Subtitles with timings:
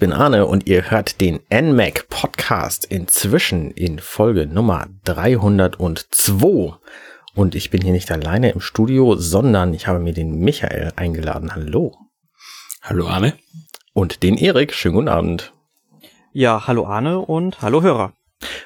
[0.00, 6.72] Ich bin Arne und ihr hört den NMAC Podcast inzwischen in Folge Nummer 302.
[7.34, 11.54] Und ich bin hier nicht alleine im Studio, sondern ich habe mir den Michael eingeladen.
[11.54, 11.98] Hallo.
[12.80, 13.34] Hallo Arne.
[13.92, 14.72] Und den Erik.
[14.72, 15.52] Schönen guten Abend.
[16.32, 18.14] Ja, hallo Arne und hallo Hörer.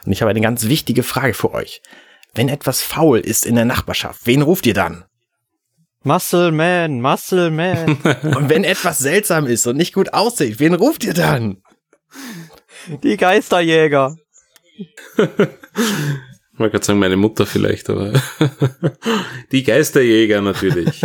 [0.06, 1.83] Und ich habe eine ganz wichtige Frage für euch.
[2.34, 5.05] Wenn etwas faul ist in der Nachbarschaft, wen ruft ihr dann?
[6.05, 7.99] Muscle Man, Muscle Man.
[8.37, 11.62] und wenn etwas seltsam ist und nicht gut aussieht, wen ruft ihr dann?
[13.03, 14.17] Die Geisterjäger.
[15.17, 18.12] Ich wollte gerade sagen, meine Mutter vielleicht, aber
[19.53, 21.01] die Geisterjäger natürlich.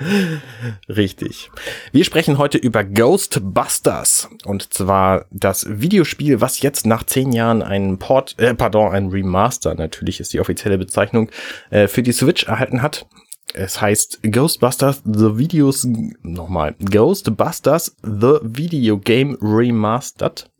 [0.88, 1.50] Richtig.
[1.92, 4.28] Wir sprechen heute über Ghostbusters.
[4.44, 9.74] Und zwar das Videospiel, was jetzt nach zehn Jahren einen Port, äh, pardon, ein Remaster,
[9.74, 11.30] natürlich ist die offizielle Bezeichnung,
[11.70, 13.06] äh, für die Switch erhalten hat.
[13.54, 15.86] Es heißt Ghostbusters The Videos,
[16.22, 20.50] nochmal, Ghostbusters The Video Game Remastered.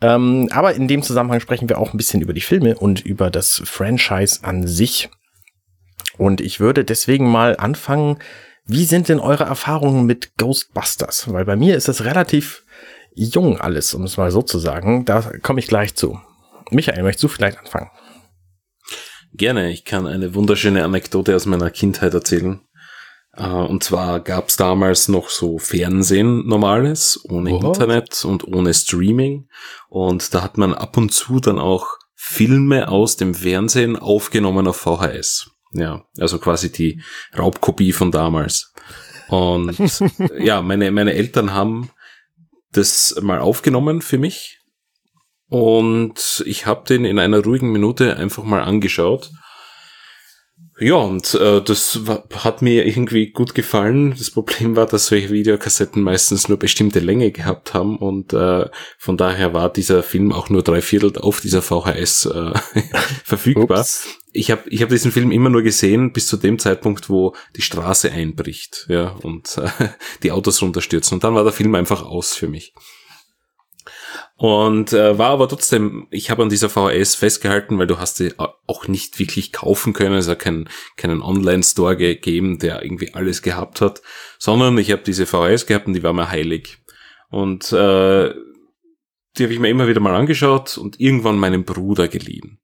[0.00, 3.30] Ähm, aber in dem Zusammenhang sprechen wir auch ein bisschen über die Filme und über
[3.30, 5.10] das Franchise an sich.
[6.18, 8.18] Und ich würde deswegen mal anfangen,
[8.66, 11.32] wie sind denn eure Erfahrungen mit Ghostbusters?
[11.32, 12.64] Weil bei mir ist es relativ
[13.14, 15.04] jung alles, um es mal so zu sagen.
[15.04, 16.20] Da komme ich gleich zu.
[16.70, 17.90] Michael, möchtest du vielleicht anfangen?
[19.42, 22.60] Gerne, ich kann eine wunderschöne Anekdote aus meiner Kindheit erzählen.
[23.32, 27.64] Äh, und zwar gab es damals noch so Fernsehen normales, ohne What?
[27.64, 29.48] Internet und ohne Streaming.
[29.88, 34.76] Und da hat man ab und zu dann auch Filme aus dem Fernsehen aufgenommen auf
[34.76, 35.50] VHS.
[35.72, 37.02] Ja, also quasi die
[37.36, 38.72] Raubkopie von damals.
[39.26, 39.76] Und
[40.38, 41.90] ja, meine, meine Eltern haben
[42.70, 44.61] das mal aufgenommen für mich
[45.52, 49.32] und ich habe den in einer ruhigen Minute einfach mal angeschaut.
[50.80, 54.14] Ja, und äh, das war, hat mir irgendwie gut gefallen.
[54.16, 58.64] Das Problem war, dass solche Videokassetten meistens nur bestimmte Länge gehabt haben und äh,
[58.96, 62.52] von daher war dieser Film auch nur drei Viertel auf dieser VHS äh,
[63.24, 63.80] verfügbar.
[63.80, 64.08] Ups.
[64.32, 67.62] Ich habe ich hab diesen Film immer nur gesehen bis zu dem Zeitpunkt, wo die
[67.62, 69.68] Straße einbricht, ja, und äh,
[70.22, 71.16] die Autos runterstürzen.
[71.16, 72.72] Und dann war der Film einfach aus für mich.
[74.42, 78.32] Und äh, war aber trotzdem, ich habe an dieser VHS festgehalten, weil du hast sie
[78.38, 83.80] auch nicht wirklich kaufen können, es hat keinen, keinen Online-Store gegeben, der irgendwie alles gehabt
[83.80, 84.02] hat,
[84.40, 86.78] sondern ich habe diese VHS gehabt und die war mir heilig.
[87.30, 88.34] Und äh,
[89.36, 92.58] die habe ich mir immer wieder mal angeschaut und irgendwann meinem Bruder geliehen.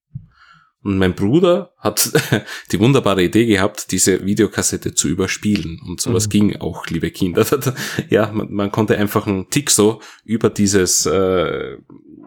[0.82, 2.12] Und mein Bruder hat
[2.72, 5.80] die wunderbare Idee gehabt, diese Videokassette zu überspielen.
[5.86, 6.30] Und sowas mhm.
[6.30, 7.44] ging auch, liebe Kinder.
[8.10, 11.76] ja, man, man, konnte einfach einen Tick so über dieses, äh,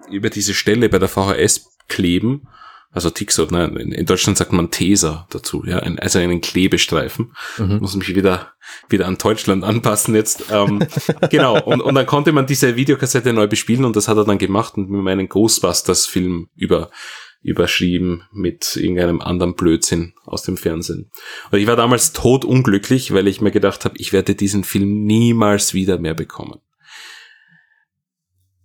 [0.09, 2.47] über diese Stelle bei der VHS kleben.
[2.93, 3.67] Also Tixo, ne?
[3.67, 7.33] in Deutschland sagt man Teser dazu, ja, ein, also einen Klebestreifen.
[7.57, 7.77] Mhm.
[7.77, 8.51] Muss mich wieder,
[8.89, 10.43] wieder an Deutschland anpassen jetzt.
[10.51, 10.85] Ähm,
[11.29, 14.37] genau, und, und dann konnte man diese Videokassette neu bespielen und das hat er dann
[14.37, 16.91] gemacht und mit meinem Ghostbusters-Film über
[17.41, 21.11] überschrieben mit irgendeinem anderen Blödsinn aus dem Fernsehen.
[21.51, 25.03] Und ich war damals tot unglücklich, weil ich mir gedacht habe, ich werde diesen Film
[25.03, 26.59] niemals wieder mehr bekommen.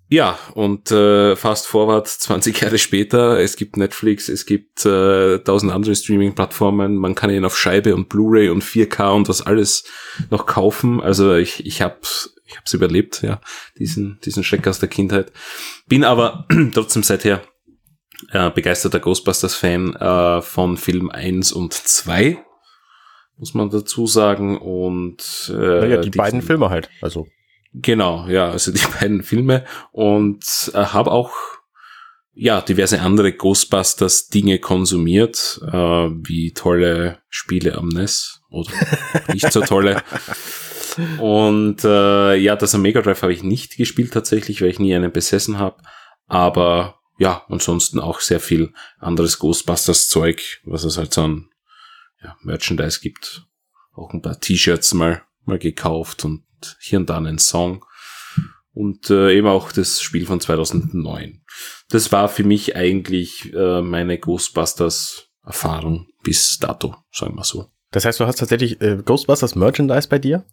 [0.08, 5.72] Ja, und äh, fast forward 20 Jahre später, es gibt Netflix, es gibt äh, tausend
[5.72, 9.82] andere Streaming-Plattformen, man kann ihn auf Scheibe und Blu-ray und 4K und was alles
[10.30, 11.00] noch kaufen.
[11.00, 11.98] Also ich, ich habe
[12.44, 13.40] ich hab's überlebt, ja,
[13.80, 15.32] diesen, diesen Schreck aus der Kindheit.
[15.88, 17.42] Bin aber trotzdem seither
[18.32, 22.38] äh, begeisterter Ghostbusters-Fan äh, von Film 1 und 2,
[23.36, 24.58] muss man dazu sagen.
[24.58, 27.26] Und äh, naja, die beiden Filme halt, also.
[27.72, 29.64] Genau, ja, also die beiden Filme.
[29.92, 30.44] Und
[30.74, 31.32] äh, habe auch
[32.38, 38.70] ja, diverse andere Ghostbusters Dinge konsumiert, äh, wie tolle Spiele am NES oder
[39.32, 40.02] nicht so tolle.
[41.18, 44.94] Und äh, ja, das am Mega Drive habe ich nicht gespielt tatsächlich, weil ich nie
[44.94, 45.78] einen besessen habe.
[46.26, 51.48] Aber ja, ansonsten auch sehr viel anderes Ghostbusters-Zeug, was es halt so an
[52.22, 53.46] ja, Merchandise gibt.
[53.94, 56.44] Auch ein paar T-Shirts mal, mal gekauft und
[56.80, 57.84] hier und da einen Song.
[58.72, 61.42] Und äh, eben auch das Spiel von 2009.
[61.88, 67.70] Das war für mich eigentlich äh, meine Ghostbusters-Erfahrung bis dato, sagen wir so.
[67.92, 70.44] Das heißt, du hast tatsächlich äh, Ghostbusters Merchandise bei dir?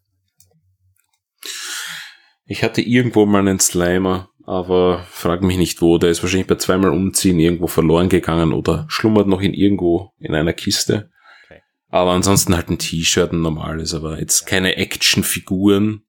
[2.45, 5.97] Ich hatte irgendwo mal einen Slimer, aber frag mich nicht wo.
[5.97, 10.35] Der ist wahrscheinlich bei zweimal Umziehen irgendwo verloren gegangen oder schlummert noch in irgendwo in
[10.35, 11.09] einer Kiste.
[11.45, 11.61] Okay.
[11.89, 16.05] Aber ansonsten halt ein T-Shirt, ein normales, aber jetzt keine Actionfiguren.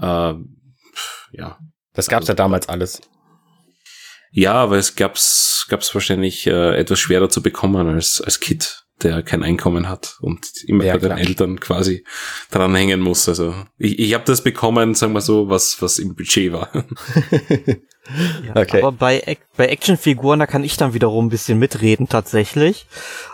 [0.00, 0.34] Äh,
[1.32, 1.58] ja.
[1.92, 3.00] Das gab's also, ja damals alles.
[4.30, 8.85] Ja, aber es gab's, gab's wahrscheinlich äh, etwas schwerer zu bekommen als, als Kit.
[9.02, 11.18] Der kein Einkommen hat und immer Ja, bei den klar.
[11.18, 12.04] Eltern quasi
[12.50, 13.28] dranhängen muss.
[13.28, 16.70] Also ich, ich habe das bekommen, sagen wir so, was, was im Budget war.
[18.44, 18.82] Ja, Okay.
[18.82, 22.86] Aber bei, bei Actionfiguren, da kann ich dann wiederum ein bisschen mitreden tatsächlich.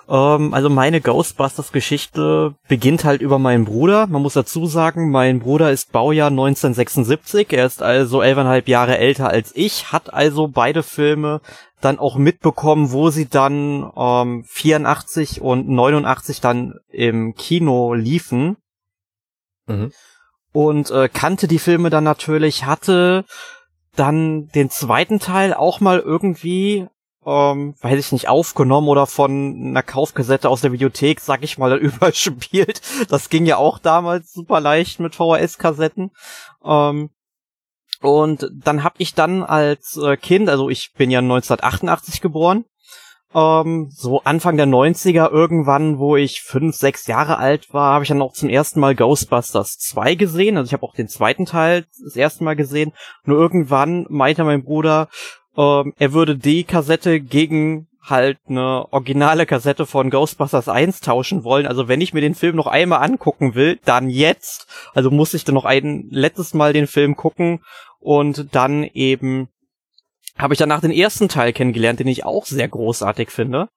[0.09, 4.07] Ähm, also meine Ghostbusters-Geschichte beginnt halt über meinen Bruder.
[4.07, 7.53] Man muss dazu sagen, mein Bruder ist Baujahr 1976.
[7.53, 11.41] Er ist also elfeinhalb Jahre älter als ich, hat also beide Filme
[11.83, 18.57] dann auch mitbekommen, wo sie dann ähm, 84 und 89 dann im Kino liefen
[19.69, 19.93] Mhm.
[20.53, 23.25] und äh, kannte die Filme dann natürlich, hatte
[23.95, 26.89] dann den zweiten Teil auch mal irgendwie,
[27.25, 31.71] ähm, weiß ich nicht, aufgenommen oder von einer Kaufkassette aus der Videothek, sag ich mal,
[31.71, 32.81] dann überspielt.
[33.09, 36.11] Das ging ja auch damals super leicht mit VHS-Kassetten.
[36.65, 37.11] Ähm,
[38.03, 42.65] und dann hab ich dann als äh, Kind, also ich bin ja 1988 geboren,
[43.35, 48.09] ähm, so Anfang der 90er irgendwann, wo ich fünf, sechs Jahre alt war, habe ich
[48.09, 50.57] dann auch zum ersten Mal Ghostbusters 2 gesehen.
[50.57, 52.93] Also ich habe auch den zweiten Teil das erste Mal gesehen.
[53.25, 55.09] Nur irgendwann meinte mein Bruder,
[55.57, 61.67] ähm, er würde die Kassette gegen halt eine originale Kassette von Ghostbusters 1 tauschen wollen.
[61.67, 64.67] Also wenn ich mir den Film noch einmal angucken will, dann jetzt.
[64.93, 67.61] Also muss ich dann noch ein letztes Mal den Film gucken
[68.01, 69.49] und dann eben
[70.37, 73.69] habe ich danach den ersten Teil kennengelernt, den ich auch sehr großartig finde.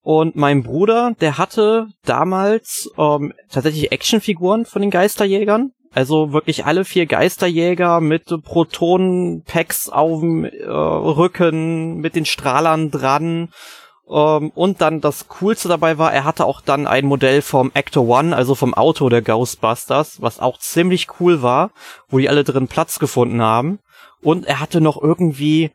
[0.00, 5.72] Und mein Bruder, der hatte damals ähm, tatsächlich Actionfiguren von den Geisterjägern.
[5.94, 13.50] Also wirklich alle vier Geisterjäger mit Protonen-Packs auf dem äh, Rücken, mit den Strahlern dran.
[14.10, 18.08] Ähm, und dann das Coolste dabei war, er hatte auch dann ein Modell vom Actor
[18.08, 21.70] One, also vom Auto der Ghostbusters, was auch ziemlich cool war,
[22.08, 23.78] wo die alle drin Platz gefunden haben.
[24.22, 25.72] Und er hatte noch irgendwie,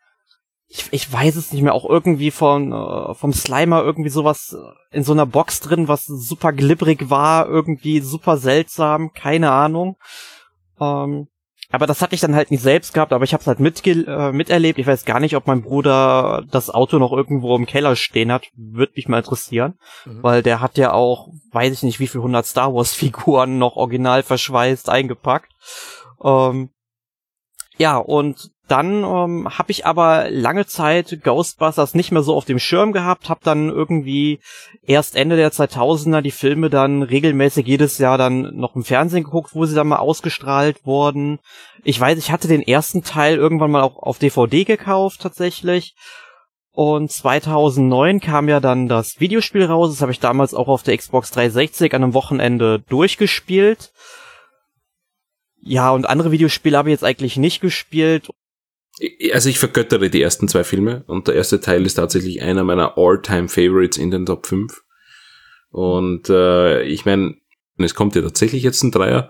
[0.69, 4.55] ich, ich weiß es nicht mehr, auch irgendwie von, äh, vom Slimer irgendwie sowas
[4.91, 9.95] in so einer Box drin, was super glibberig war, irgendwie super seltsam, keine Ahnung.
[10.79, 11.27] Ähm,
[11.69, 13.91] aber das hatte ich dann halt nicht selbst gehabt, aber ich habe es halt mitge
[13.91, 14.79] äh, miterlebt.
[14.79, 18.47] Ich weiß gar nicht, ob mein Bruder das Auto noch irgendwo im Keller stehen hat.
[18.55, 20.23] Würde mich mal interessieren, Mhm.
[20.23, 23.75] weil der hat ja auch, weiß ich nicht, wie viel hundert Star Wars Figuren noch
[23.75, 25.51] original verschweißt eingepackt.
[26.23, 26.69] Ähm,
[27.77, 32.59] ja, und dann ähm, habe ich aber lange Zeit Ghostbusters nicht mehr so auf dem
[32.59, 34.39] Schirm gehabt, habe dann irgendwie
[34.85, 39.51] erst Ende der 2000er die Filme dann regelmäßig jedes Jahr dann noch im Fernsehen geguckt,
[39.53, 41.39] wo sie dann mal ausgestrahlt wurden.
[41.83, 45.95] Ich weiß, ich hatte den ersten Teil irgendwann mal auch auf DVD gekauft tatsächlich.
[46.71, 49.89] Und 2009 kam ja dann das Videospiel raus.
[49.89, 53.91] Das habe ich damals auch auf der Xbox 360 an einem Wochenende durchgespielt.
[55.59, 58.29] Ja, und andere Videospiele habe ich jetzt eigentlich nicht gespielt.
[59.31, 62.97] Also ich vergöttere die ersten zwei Filme und der erste Teil ist tatsächlich einer meiner
[62.97, 64.81] All-Time-Favorites in den Top 5.
[65.69, 67.35] Und äh, ich meine,
[67.77, 69.29] es kommt ja tatsächlich jetzt ein Dreier.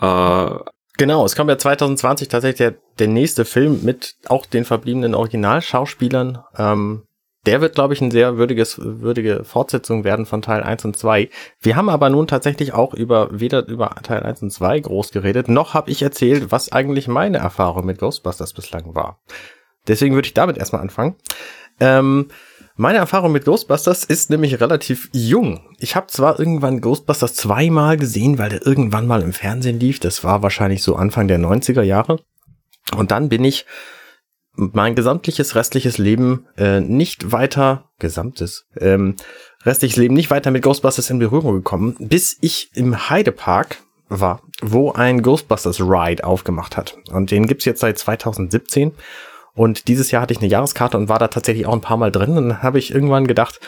[0.00, 0.70] Äh,
[1.00, 6.44] Genau, es kommt ja 2020 tatsächlich der, der nächste Film mit auch den verbliebenen Originalschauspielern.
[6.58, 7.04] Ähm,
[7.46, 11.30] der wird, glaube ich, ein sehr würdiges, würdige Fortsetzung werden von Teil 1 und 2.
[11.60, 15.48] Wir haben aber nun tatsächlich auch über weder über Teil 1 und 2 groß geredet,
[15.48, 19.20] noch habe ich erzählt, was eigentlich meine Erfahrung mit Ghostbusters bislang war.
[19.88, 21.16] Deswegen würde ich damit erstmal anfangen.
[21.80, 22.28] Ähm,
[22.76, 25.60] meine Erfahrung mit Ghostbusters ist nämlich relativ jung.
[25.78, 30.00] Ich habe zwar irgendwann Ghostbusters zweimal gesehen, weil der irgendwann mal im Fernsehen lief.
[30.00, 32.20] Das war wahrscheinlich so Anfang der 90er Jahre.
[32.96, 33.66] Und dann bin ich
[34.56, 39.16] mein gesamtliches restliches Leben äh, nicht weiter, gesamtes, ähm,
[39.64, 43.78] restliches Leben nicht weiter mit Ghostbusters in Berührung gekommen, bis ich im Heidepark
[44.08, 46.96] war, wo ein Ghostbusters Ride aufgemacht hat.
[47.10, 48.92] Und den gibt's jetzt seit 2017.
[49.54, 52.10] Und dieses Jahr hatte ich eine Jahreskarte und war da tatsächlich auch ein paar Mal
[52.10, 52.36] drin.
[52.36, 53.60] Und dann habe ich irgendwann gedacht,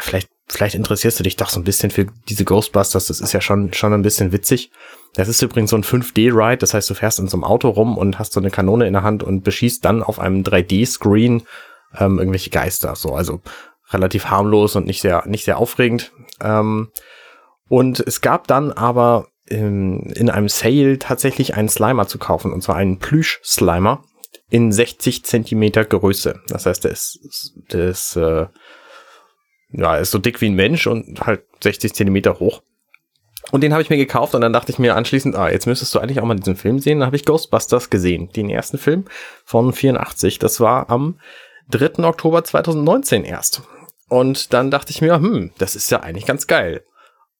[0.00, 3.06] vielleicht, vielleicht interessierst du dich doch so ein bisschen für diese Ghostbusters.
[3.06, 4.70] Das ist ja schon, schon ein bisschen witzig.
[5.14, 6.58] Das ist übrigens so ein 5D-Ride.
[6.58, 8.92] Das heißt, du fährst in so einem Auto rum und hast so eine Kanone in
[8.92, 11.42] der Hand und beschießt dann auf einem 3D-Screen
[11.98, 12.94] ähm, irgendwelche Geister.
[12.96, 13.40] So, also
[13.90, 16.12] relativ harmlos und nicht sehr, nicht sehr aufregend.
[16.40, 16.90] Ähm,
[17.68, 22.52] und es gab dann aber in, in einem Sale tatsächlich einen Slimer zu kaufen.
[22.52, 24.04] Und zwar einen Plüsch-Slimer
[24.50, 26.40] in 60 Zentimeter Größe.
[26.48, 27.18] Das heißt, der ist,
[27.72, 28.46] der ist, äh,
[29.76, 32.62] ja, ist so dick wie ein Mensch und halt 60 Zentimeter hoch.
[33.50, 35.94] Und den habe ich mir gekauft und dann dachte ich mir anschließend, ah, jetzt müsstest
[35.94, 37.00] du eigentlich auch mal diesen Film sehen.
[37.00, 39.04] Dann habe ich Ghostbusters gesehen, den ersten Film
[39.44, 40.38] von 84.
[40.38, 41.18] Das war am
[41.70, 42.04] 3.
[42.04, 43.62] Oktober 2019 erst.
[44.08, 46.84] Und dann dachte ich mir, hm, das ist ja eigentlich ganz geil.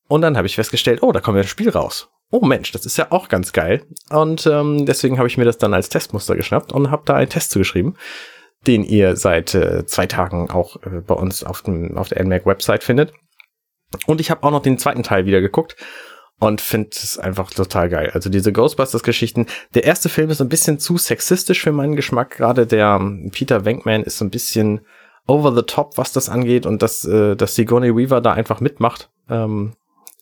[0.09, 2.09] Und dann habe ich festgestellt, oh, da kommt ja ein Spiel raus.
[2.31, 3.87] Oh Mensch, das ist ja auch ganz geil.
[4.11, 7.29] Und ähm, deswegen habe ich mir das dann als Testmuster geschnappt und habe da einen
[7.29, 7.97] Test zugeschrieben,
[8.67, 12.47] den ihr seit äh, zwei Tagen auch äh, bei uns auf, dem, auf der NMAC
[12.47, 13.13] Website findet.
[14.07, 15.77] Und ich habe auch noch den zweiten Teil wieder geguckt
[16.41, 18.11] und finde es einfach total geil.
[18.13, 19.47] Also diese Ghostbusters-Geschichten.
[19.75, 22.37] Der erste Film ist ein bisschen zu sexistisch für meinen Geschmack.
[22.37, 24.81] Gerade der ähm, Peter Venkman ist so ein bisschen
[25.27, 29.11] over the top, was das angeht und dass, äh, dass Sigourney Weaver da einfach mitmacht,
[29.31, 29.75] ähm,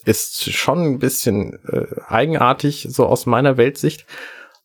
[0.05, 4.07] ist schon ein bisschen äh, eigenartig, so aus meiner Weltsicht.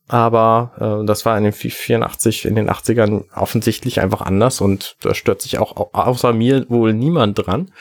[0.07, 5.13] Aber äh, das war in den 84, in den 80ern offensichtlich einfach anders und da
[5.13, 7.71] stört sich auch außer mir wohl niemand dran.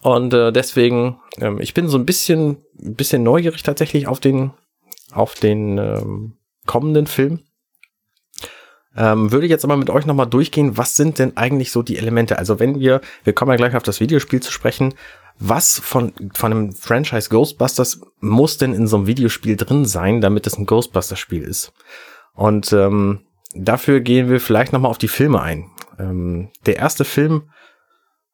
[0.00, 4.52] Und äh, deswegen, ähm, ich bin so ein bisschen, ein bisschen neugierig tatsächlich auf den,
[5.12, 6.36] auf den ähm,
[6.66, 7.40] kommenden Film.
[8.98, 12.36] Ähm, würde jetzt aber mit euch nochmal durchgehen, was sind denn eigentlich so die Elemente?
[12.36, 14.94] Also wenn wir, wir kommen ja gleich auf das Videospiel zu sprechen,
[15.38, 20.48] was von, von einem Franchise Ghostbusters muss denn in so einem Videospiel drin sein, damit
[20.48, 21.72] es ein Ghostbusters-Spiel ist?
[22.34, 23.20] Und ähm,
[23.54, 25.70] dafür gehen wir vielleicht nochmal auf die Filme ein.
[26.00, 27.50] Ähm, der erste Film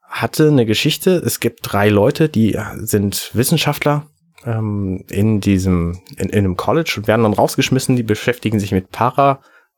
[0.02, 1.10] hatte eine Geschichte.
[1.10, 4.06] Es gibt drei Leute, die sind Wissenschaftler
[4.46, 7.96] ähm, in diesem, in, in einem College und werden dann rausgeschmissen.
[7.96, 8.92] Die beschäftigen sich mit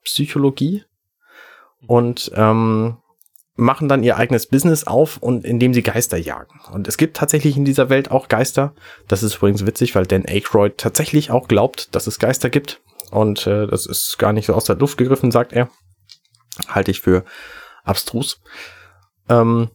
[0.07, 0.85] Parapsychologie
[1.87, 2.99] und ähm,
[3.57, 6.61] machen dann ihr eigenes Business auf und indem sie Geister jagen.
[6.73, 8.75] Und es gibt tatsächlich in dieser Welt auch Geister.
[9.09, 12.81] Das ist übrigens witzig, weil Dan Aykroyd tatsächlich auch glaubt, dass es Geister gibt.
[13.11, 15.69] Und äh, das ist gar nicht so aus der Luft gegriffen, sagt er.
[16.69, 17.25] Halte ich für
[17.85, 18.41] abstrus.
[19.29, 19.71] Ähm,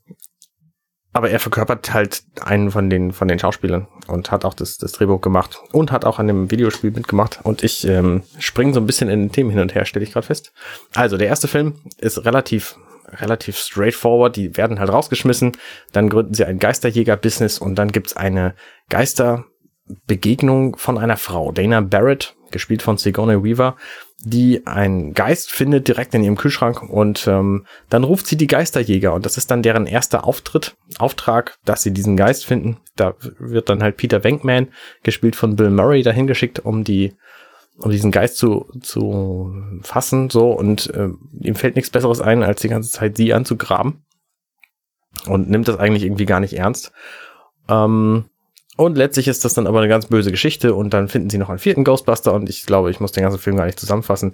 [1.13, 4.93] aber er verkörpert halt einen von den von den Schauspielern und hat auch das, das
[4.93, 7.39] Drehbuch gemacht und hat auch an dem Videospiel mitgemacht.
[7.43, 10.13] Und ich ähm, springe so ein bisschen in den Themen hin und her, stelle ich
[10.13, 10.53] gerade fest.
[10.95, 12.77] Also der erste Film ist relativ
[13.19, 14.35] relativ straightforward.
[14.35, 15.53] Die werden halt rausgeschmissen,
[15.91, 18.55] dann gründen sie ein Geisterjäger-Business und dann gibt's eine
[18.89, 23.75] Geisterbegegnung von einer Frau, Dana Barrett, gespielt von Sigourney Weaver,
[24.23, 29.13] die einen Geist findet direkt in ihrem Kühlschrank und ähm, dann ruft sie die Geisterjäger
[29.13, 32.77] und das ist dann deren erster Auftritt, Auftrag, dass sie diesen Geist finden.
[32.95, 34.67] Da wird dann halt Peter Venkman,
[35.03, 37.15] gespielt von Bill Murray, dahin geschickt, um die
[37.77, 42.61] um diesen Geist zu, zu fassen, so, und äh, ihm fällt nichts Besseres ein, als
[42.61, 44.03] die ganze Zeit sie anzugraben.
[45.27, 46.91] Und nimmt das eigentlich irgendwie gar nicht ernst.
[47.67, 48.25] Ähm,
[48.85, 51.49] und letztlich ist das dann aber eine ganz böse Geschichte und dann finden sie noch
[51.49, 54.33] einen vierten Ghostbuster und ich glaube, ich muss den ganzen Film gar nicht zusammenfassen.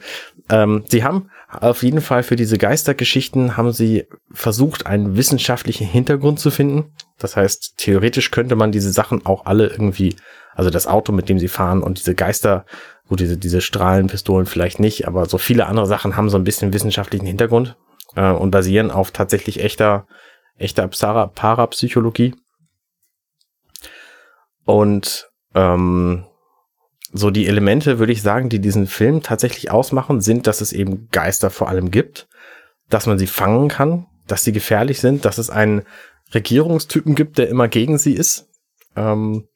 [0.49, 6.39] Ähm, sie haben auf jeden Fall für diese Geistergeschichten haben sie versucht, einen wissenschaftlichen Hintergrund
[6.39, 6.93] zu finden.
[7.19, 10.15] Das heißt, theoretisch könnte man diese Sachen auch alle irgendwie,
[10.55, 12.65] also das Auto, mit dem sie fahren und diese Geister,
[13.09, 16.73] gut, diese, diese Strahlenpistolen vielleicht nicht, aber so viele andere Sachen haben so ein bisschen
[16.73, 17.75] wissenschaftlichen Hintergrund
[18.15, 20.07] äh, und basieren auf tatsächlich echter,
[20.57, 22.33] echter Parapsychologie.
[24.67, 26.25] Und ähm,
[27.13, 31.07] so die Elemente, würde ich sagen, die diesen Film tatsächlich ausmachen, sind, dass es eben
[31.09, 32.27] Geister vor allem gibt,
[32.89, 35.83] dass man sie fangen kann, dass sie gefährlich sind, dass es einen
[36.33, 38.49] Regierungstypen gibt, der immer gegen sie ist,
[38.97, 39.47] ähm,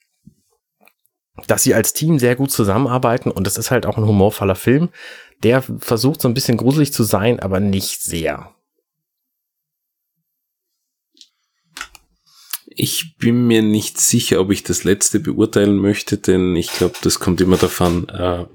[1.46, 4.92] dass sie als Team sehr gut zusammenarbeiten und es ist halt auch ein humorvoller Film,
[5.44, 8.56] der versucht so ein bisschen gruselig zu sein, aber nicht sehr.
[12.84, 17.20] Ich bin mir nicht sicher, ob ich das letzte beurteilen möchte, denn ich glaube, das
[17.20, 18.46] kommt immer davon, äh,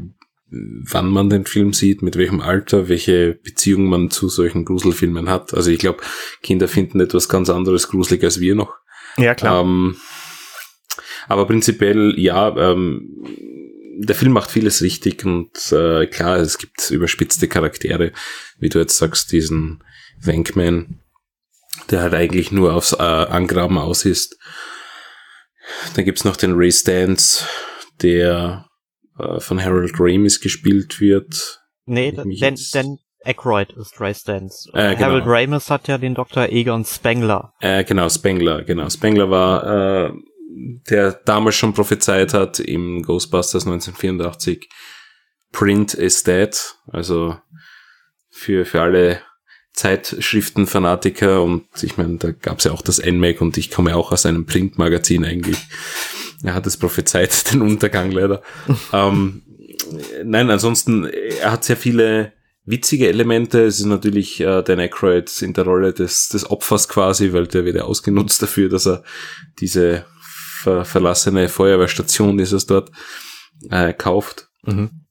[0.50, 5.54] wann man den Film sieht, mit welchem Alter, welche Beziehung man zu solchen Gruselfilmen hat.
[5.54, 6.02] Also ich glaube,
[6.42, 8.75] Kinder finden etwas ganz anderes gruselig als wir noch.
[9.16, 9.61] Ja, klar.
[9.61, 9.95] Ähm,
[11.28, 13.23] aber prinzipiell, ja, ähm,
[13.97, 18.11] der Film macht vieles richtig und äh, klar, es gibt überspitzte Charaktere,
[18.59, 19.85] wie du jetzt sagst, diesen
[20.21, 20.99] Wankman,
[21.90, 24.37] der halt eigentlich nur aufs äh, Angraben aus ist.
[25.95, 27.45] Dann gibt's noch den Ray Stance,
[28.02, 28.66] der
[29.18, 31.61] äh, von Harold Ramis gespielt wird.
[31.87, 34.71] Nee, denn, denn Aykroyd ist Ray Stance.
[34.73, 35.06] Äh, genau.
[35.06, 36.49] Harold Ramis hat ja den Dr.
[36.49, 37.52] Egon Spengler.
[37.61, 38.88] Äh, genau, Spengler, genau.
[38.88, 40.12] Spengler war, äh,
[40.90, 44.68] der damals schon prophezeit hat im Ghostbusters 1984,
[45.52, 46.75] Print is dead.
[46.88, 47.37] Also
[48.30, 49.21] für, für alle
[49.76, 54.11] Zeitschriftenfanatiker und ich meine, da gab es ja auch das NMAC und ich komme auch
[54.11, 55.59] aus einem Printmagazin eigentlich.
[56.42, 58.42] Er hat es prophezeit, den Untergang leider.
[58.92, 59.42] ähm,
[60.25, 62.33] nein, ansonsten, er hat sehr viele
[62.64, 63.64] witzige Elemente.
[63.64, 67.66] Es ist natürlich äh, Dan Aykroyd in der Rolle des, des Opfers quasi, weil der
[67.66, 69.04] wird ja ausgenutzt dafür, dass er
[69.61, 70.06] diese
[70.62, 72.90] ver verlassene Feuerwehrstation, ist es dort,
[73.71, 74.49] äh, kauft.
[74.64, 75.06] Mhm.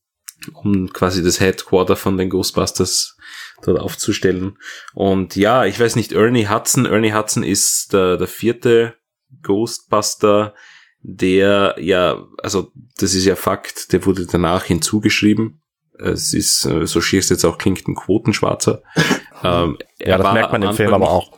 [0.54, 3.18] Um quasi das Headquarter von den Ghostbusters
[3.64, 4.58] dort aufzustellen.
[4.94, 8.96] Und ja, ich weiß nicht, Ernie Hudson, Ernie Hudson ist der, der vierte
[9.42, 10.54] Ghostbuster,
[11.02, 15.62] der ja, also das ist ja Fakt, der wurde danach hinzugeschrieben.
[15.98, 18.82] Es ist, äh, so schier es jetzt auch klingt, ein Quotenschwarzer.
[19.44, 21.32] ähm, ja, das merkt man im Film aber auch.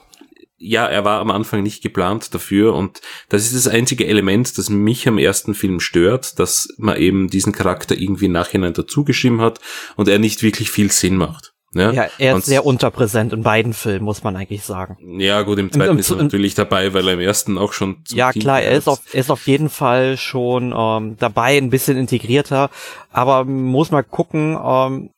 [0.57, 4.69] Ja, er war am Anfang nicht geplant dafür und das ist das einzige Element, das
[4.69, 9.59] mich am ersten Film stört, dass man eben diesen Charakter irgendwie im Nachhinein dazugeschrieben hat
[9.95, 11.53] und er nicht wirklich viel Sinn macht.
[11.73, 14.97] Ja, ja er und ist sehr unterpräsent in beiden Filmen, muss man eigentlich sagen.
[15.19, 17.73] Ja, gut, im zweiten Im- im- ist er natürlich dabei, weil er im ersten auch
[17.73, 21.57] schon Ja, Kind klar, er ist auf, er ist auf jeden Fall schon ähm, dabei,
[21.57, 22.71] ein bisschen integrierter,
[23.11, 25.09] aber muss mal gucken, ähm,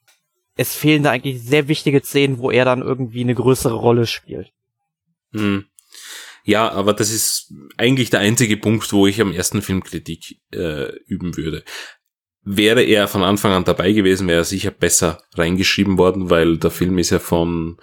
[0.58, 4.50] es fehlen da eigentlich sehr wichtige Szenen, wo er dann irgendwie eine größere Rolle spielt.
[5.34, 5.66] Hm.
[6.44, 10.92] Ja, aber das ist eigentlich der einzige Punkt, wo ich am ersten Film Kritik äh,
[11.06, 11.64] üben würde.
[12.44, 16.72] Wäre er von Anfang an dabei gewesen, wäre er sicher besser reingeschrieben worden, weil der
[16.72, 17.78] Film ist ja von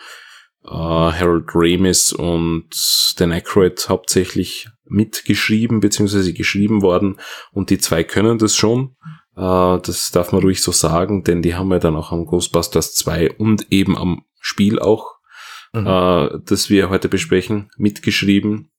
[0.65, 2.71] äh, Harold Ramis und
[3.19, 7.21] Dan Aykroyd hauptsächlich mitgeschrieben beziehungsweise geschrieben worden
[7.53, 8.97] und die zwei können das schon.
[9.37, 12.95] Äh, das darf man ruhig so sagen, denn die haben ja dann auch am Ghostbusters
[12.95, 15.16] 2 und eben am Spiel auch
[15.81, 15.87] Mhm.
[15.87, 18.71] äh, das wir heute besprechen, mitgeschrieben.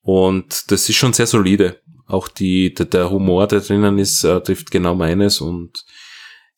[0.00, 1.80] Und das ist schon sehr solide.
[2.06, 5.84] Auch die, der, der Humor, der drinnen ist, äh, trifft genau meines und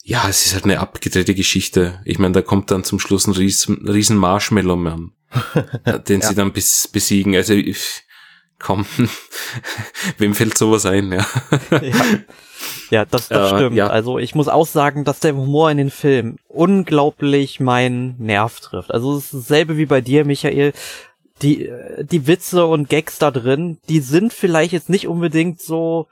[0.06, 2.00] ja, es ist halt eine abgedrehte Geschichte.
[2.04, 5.12] Ich meine, da kommt dann zum Schluss ein riesen, riesen Marshmallow-Mann,
[5.84, 6.28] äh, den Ja.
[6.28, 7.34] sie dann bis, besiegen.
[7.34, 8.02] Also, ich,
[8.58, 8.84] komm,
[10.18, 11.26] wem fällt sowas ein, ja?
[11.70, 12.04] ja.
[12.90, 13.76] Ja, das, das Äh, stimmt.
[13.76, 13.86] ja.
[13.88, 18.92] Also ich muss auch sagen, dass der Humor in den Filmen unglaublich meinen Nerv trifft.
[18.92, 20.72] Also es ist dasselbe wie bei dir, Michael.
[21.42, 21.68] Die,
[22.00, 26.06] die Witze und Gags da drin, die sind vielleicht jetzt nicht unbedingt so,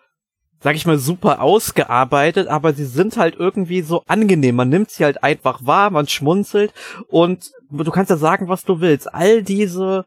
[0.60, 4.56] sag ich mal, super ausgearbeitet, aber sie sind halt irgendwie so angenehm.
[4.56, 6.72] Man nimmt sie halt einfach wahr, man schmunzelt
[7.08, 9.14] und du kannst ja sagen, was du willst.
[9.14, 10.04] All diese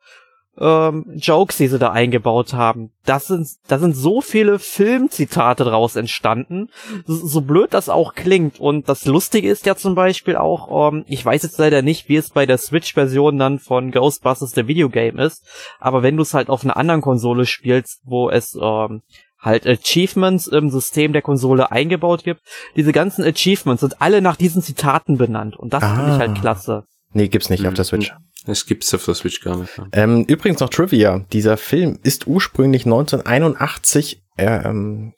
[0.57, 2.91] ähm, Jokes, die sie da eingebaut haben.
[3.05, 6.69] Das sind, da sind so viele Filmzitate draus entstanden.
[7.05, 8.59] So, so blöd das auch klingt.
[8.59, 12.15] Und das Lustige ist ja zum Beispiel auch, ähm, ich weiß jetzt leider nicht, wie
[12.15, 15.45] es bei der Switch-Version dann von Ghostbusters der Videogame ist,
[15.79, 19.01] aber wenn du es halt auf einer anderen Konsole spielst, wo es ähm,
[19.39, 22.41] halt Achievements im System der Konsole eingebaut gibt,
[22.75, 25.55] diese ganzen Achievements sind alle nach diesen Zitaten benannt.
[25.57, 26.39] Und das finde ich halt Ah.
[26.39, 26.83] klasse.
[27.13, 27.75] Nee, gibt's nicht auf Mhm.
[27.75, 28.13] der Switch.
[28.47, 29.71] Es gibt's auf der Switch gar nicht.
[29.91, 31.25] Ähm, übrigens noch Trivia.
[31.33, 35.13] Dieser Film ist ursprünglich 1981 äh, ähm,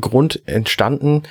[0.00, 1.22] Grund entstanden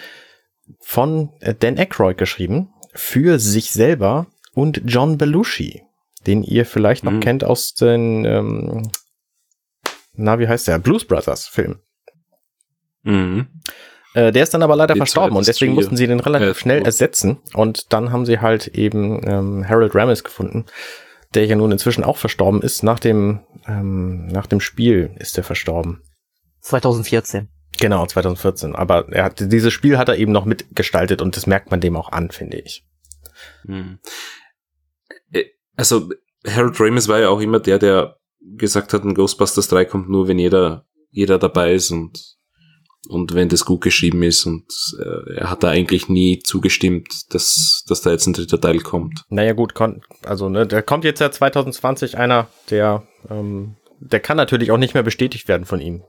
[0.79, 5.81] von äh, Dan Aykroyd geschrieben für sich selber und John Belushi,
[6.27, 7.19] den ihr vielleicht noch Mhm.
[7.21, 8.91] kennt aus den ähm,
[10.13, 11.79] na wie heißt der Blues Brothers Film.
[13.03, 13.47] Mhm.
[14.13, 16.59] Äh, der ist dann aber leider Die verstorben und deswegen mussten sie den relativ Äh,
[16.59, 20.65] schnell ersetzen und dann haben sie halt eben ähm, Harold Ramis gefunden,
[21.33, 22.83] der ja nun inzwischen auch verstorben ist.
[22.83, 26.01] Nach dem ähm, nach dem Spiel ist er verstorben.
[26.61, 27.49] 2014.
[27.79, 28.75] Genau, 2014.
[28.75, 31.95] Aber er hat dieses Spiel hat er eben noch mitgestaltet und das merkt man dem
[31.95, 32.85] auch an, finde ich.
[33.65, 33.99] Hm.
[35.31, 36.09] Äh, Also,
[36.45, 40.27] Harold Ramis war ja auch immer der, der gesagt hat, ein Ghostbusters 3 kommt nur,
[40.27, 42.37] wenn jeder, jeder dabei ist und,
[43.09, 44.65] und wenn das gut geschrieben ist und
[44.99, 49.25] äh, er hat da eigentlich nie zugestimmt, dass, dass da jetzt ein dritter Teil kommt.
[49.29, 49.73] Naja gut,
[50.23, 54.95] also ne, der kommt jetzt ja 2020 einer, der ähm, der kann natürlich auch nicht
[54.95, 56.03] mehr bestätigt werden von ihm.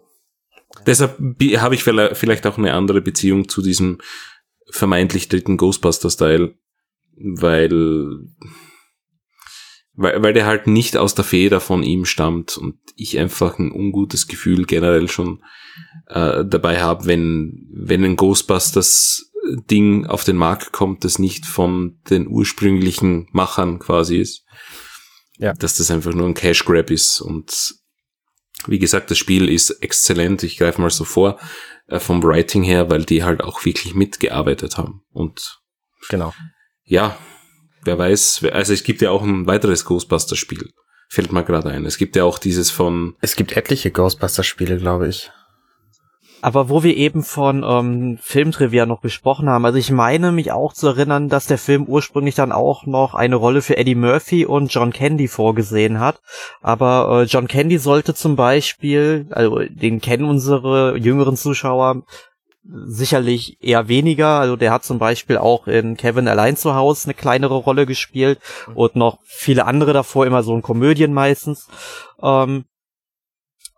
[0.86, 1.18] Deshalb
[1.58, 3.98] habe ich vielleicht vielleicht auch eine andere Beziehung zu diesem
[4.70, 6.54] vermeintlich dritten Ghostbusters-Teil,
[7.16, 8.08] weil,
[9.94, 13.72] weil, weil der halt nicht aus der Feder von ihm stammt und ich einfach ein
[13.72, 15.42] ungutes Gefühl generell schon
[16.08, 22.26] äh, dabei habe, wenn, wenn ein Ghostbusters-Ding auf den Markt kommt, das nicht von den
[22.26, 24.44] ursprünglichen Machern quasi ist.
[25.38, 25.52] Ja.
[25.54, 27.74] Dass das einfach nur ein Cash Grab ist und
[28.66, 30.44] wie gesagt, das Spiel ist exzellent.
[30.44, 31.40] Ich greife mal so vor
[31.88, 35.02] äh, vom Writing her, weil die halt auch wirklich mitgearbeitet haben.
[35.10, 35.58] Und
[36.08, 36.32] Genau.
[36.84, 37.18] ja,
[37.84, 40.70] wer weiß, also es gibt ja auch ein weiteres Ghostbusters-Spiel.
[41.08, 41.84] Fällt mir gerade ein.
[41.84, 45.30] Es gibt ja auch dieses von, Es gibt etliche Ghostbusters-Spiele, glaube ich.
[46.44, 50.72] Aber wo wir eben von ähm, Filmtrivia noch gesprochen haben, also ich meine mich auch
[50.72, 54.74] zu erinnern, dass der Film ursprünglich dann auch noch eine Rolle für Eddie Murphy und
[54.74, 56.20] John Candy vorgesehen hat.
[56.60, 62.02] Aber äh, John Candy sollte zum Beispiel, also den kennen unsere jüngeren Zuschauer
[62.64, 64.38] sicherlich eher weniger.
[64.40, 68.38] Also der hat zum Beispiel auch in Kevin allein zu Hause eine kleinere Rolle gespielt
[68.74, 71.68] und noch viele andere davor, immer so in Komödien meistens.
[72.22, 72.64] Ähm,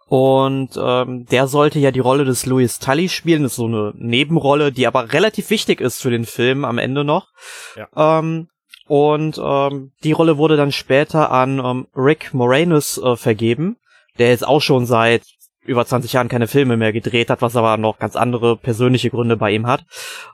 [0.06, 3.42] und ähm, der sollte ja die Rolle des Louis Tully spielen.
[3.42, 7.04] Das ist so eine Nebenrolle, die aber relativ wichtig ist für den Film am Ende
[7.04, 7.28] noch.
[7.74, 8.18] Ja.
[8.18, 8.48] Ähm,
[8.86, 13.78] und ähm, die Rolle wurde dann später an ähm, Rick Moranis äh, vergeben,
[14.18, 15.22] der jetzt auch schon seit
[15.64, 19.36] über 20 Jahren keine Filme mehr gedreht hat, was aber noch ganz andere persönliche Gründe
[19.36, 19.84] bei ihm hat.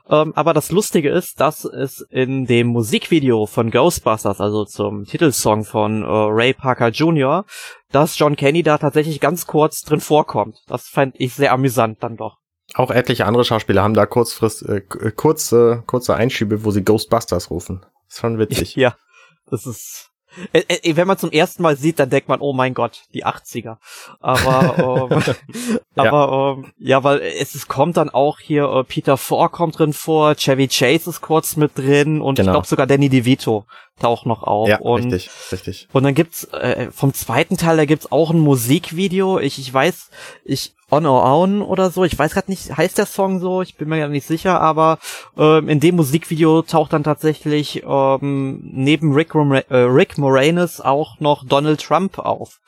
[0.09, 5.63] Ähm, aber das Lustige ist, dass es in dem Musikvideo von Ghostbusters, also zum Titelsong
[5.63, 7.45] von äh, Ray Parker Jr.,
[7.91, 10.57] dass John Kenny da tatsächlich ganz kurz drin vorkommt.
[10.67, 12.37] Das fand ich sehr amüsant dann doch.
[12.73, 14.81] Auch etliche andere Schauspieler haben da kurzfrist, äh,
[15.15, 17.81] kurze, kurze Einschiebe, wo sie Ghostbusters rufen.
[18.07, 18.75] Das ist schon witzig.
[18.75, 18.95] Ja,
[19.49, 20.10] das ist äh, äh,
[20.95, 23.77] wenn man zum ersten Mal sieht, dann denkt man, oh mein Gott, die 80er.
[24.19, 25.35] Aber, ähm,
[25.95, 29.93] aber ähm, ja, weil es, es kommt dann auch hier, äh, Peter Falk kommt drin
[29.93, 32.49] vor, Chevy Chase ist kurz mit drin und genau.
[32.49, 33.65] ich glaube sogar Danny DeVito
[34.01, 34.67] taucht noch auf.
[34.67, 35.87] Ja, und, richtig, richtig.
[35.93, 39.39] Und dann gibt's äh, vom zweiten Teil, da gibt's auch ein Musikvideo.
[39.39, 40.09] Ich, ich weiß,
[40.43, 42.03] ich On or On oder so.
[42.03, 43.61] Ich weiß gerade nicht, heißt der Song so?
[43.61, 44.99] Ich bin mir ja nicht sicher, aber
[45.37, 51.19] ähm, in dem Musikvideo taucht dann tatsächlich ähm, neben Rick, Mora äh, Rick Moranis auch
[51.21, 52.59] noch Donald Trump auf.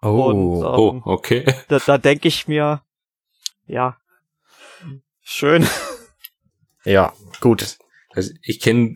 [0.00, 1.44] Oh, Und, ähm, oh okay.
[1.68, 2.82] Da, da denke ich mir,
[3.66, 3.96] ja,
[5.22, 5.66] schön.
[6.84, 7.78] Ja, gut.
[8.12, 8.94] Also ich kenne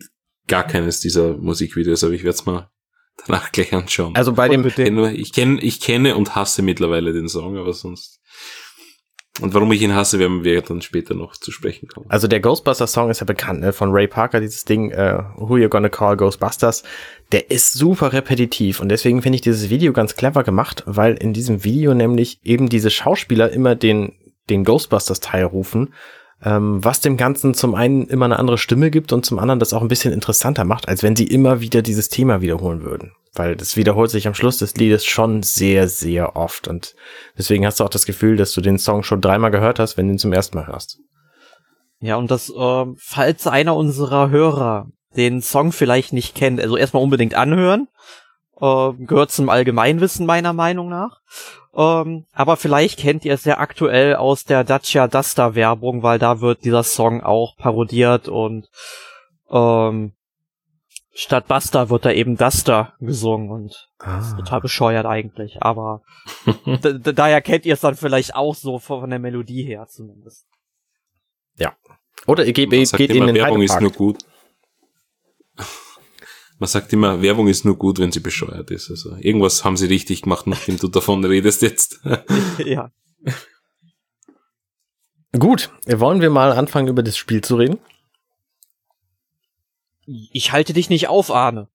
[0.51, 2.69] gar keines dieser Musikvideos, aber ich werde es mal
[3.25, 4.15] danach gleich anschauen.
[4.15, 8.19] Also bei dem, ich kenne, ich kenne und hasse mittlerweile den Song, aber sonst.
[9.39, 12.05] Und warum ich ihn hasse, werden wir dann später noch zu sprechen kommen.
[12.09, 13.71] Also der Ghostbusters-Song ist ja bekannt, ne?
[13.71, 16.83] von Ray Parker, dieses Ding, uh, Who You Gonna Call Ghostbusters.
[17.31, 21.31] Der ist super repetitiv und deswegen finde ich dieses Video ganz clever gemacht, weil in
[21.31, 24.17] diesem Video nämlich eben diese Schauspieler immer den,
[24.49, 25.93] den Ghostbusters-Teil rufen,
[26.43, 29.73] ähm, was dem Ganzen zum einen immer eine andere Stimme gibt und zum anderen das
[29.73, 33.55] auch ein bisschen interessanter macht, als wenn sie immer wieder dieses Thema wiederholen würden weil
[33.55, 36.67] das wiederholt sich am Schluss des Liedes schon sehr, sehr oft.
[36.67, 36.95] Und
[37.37, 40.07] deswegen hast du auch das Gefühl, dass du den Song schon dreimal gehört hast, wenn
[40.07, 40.99] du ihn zum ersten Mal hörst.
[41.99, 47.03] Ja, und das, äh, falls einer unserer Hörer den Song vielleicht nicht kennt, also erstmal
[47.03, 47.87] unbedingt anhören,
[48.59, 51.21] äh, gehört zum Allgemeinwissen meiner Meinung nach.
[51.73, 56.41] Ähm, aber vielleicht kennt ihr es ja aktuell aus der Dacia Duster Werbung, weil da
[56.41, 58.67] wird dieser Song auch parodiert und
[59.49, 60.13] ähm,
[61.13, 64.17] statt Buster wird da eben Duster gesungen und ah.
[64.17, 66.01] das ist total bescheuert eigentlich, aber
[67.03, 70.45] daher kennt ihr es dann vielleicht auch so von der Melodie her zumindest.
[71.57, 71.73] Ja.
[72.27, 74.19] Oder ihr geht, geht immer, in den Werbung ist nur gut.
[76.61, 78.91] Man sagt immer, Werbung ist nur gut, wenn sie bescheuert ist.
[78.91, 81.99] Also irgendwas haben sie richtig gemacht, nachdem du davon redest jetzt.
[82.63, 82.91] ja.
[85.31, 87.79] Gut, wollen wir mal anfangen, über das Spiel zu reden?
[90.05, 91.67] Ich halte dich nicht auf, Arne.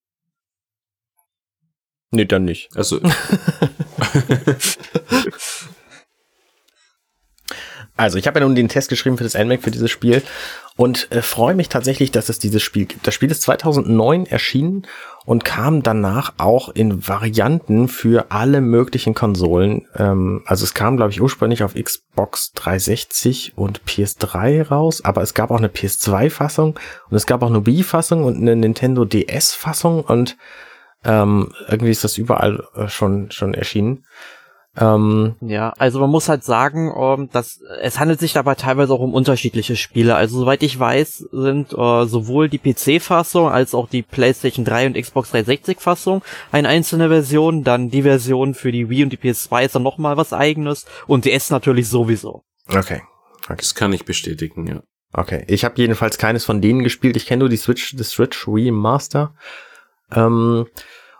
[2.11, 2.73] Nee, dann nicht.
[2.77, 3.01] Also.
[7.97, 10.21] also, ich habe ja nun den Test geschrieben für das NMAC für dieses Spiel
[10.77, 13.05] und äh, freue mich tatsächlich, dass es dieses Spiel gibt.
[13.05, 14.85] Das Spiel ist 2009 erschienen
[15.25, 19.87] und kam danach auch in Varianten für alle möglichen Konsolen.
[19.95, 25.33] Ähm, also es kam, glaube ich, ursprünglich auf Xbox 360 und PS3 raus, aber es
[25.33, 26.79] gab auch eine PS2-Fassung
[27.09, 30.37] und es gab auch eine Wii-Fassung und eine Nintendo DS-Fassung und
[31.03, 34.05] ähm, irgendwie ist das überall äh, schon schon erschienen.
[34.79, 38.99] Ähm, ja, also man muss halt sagen, ähm, dass es handelt sich dabei teilweise auch
[38.99, 40.15] um unterschiedliche Spiele.
[40.15, 45.01] Also soweit ich weiß, sind äh, sowohl die PC-Fassung als auch die PlayStation 3 und
[45.01, 47.63] Xbox 360-Fassung eine einzelne Version.
[47.63, 51.25] Dann die Version für die Wii und die PS2 ist dann nochmal was eigenes und
[51.25, 52.43] die S natürlich sowieso.
[52.67, 53.01] Okay.
[53.45, 53.55] okay.
[53.57, 54.81] Das kann ich bestätigen, ja.
[55.13, 57.15] Okay, ich habe jedenfalls keines von denen gespielt.
[57.15, 59.33] Ich kenne nur die Switch, die Switch Wii Master.
[60.11, 60.67] Ähm,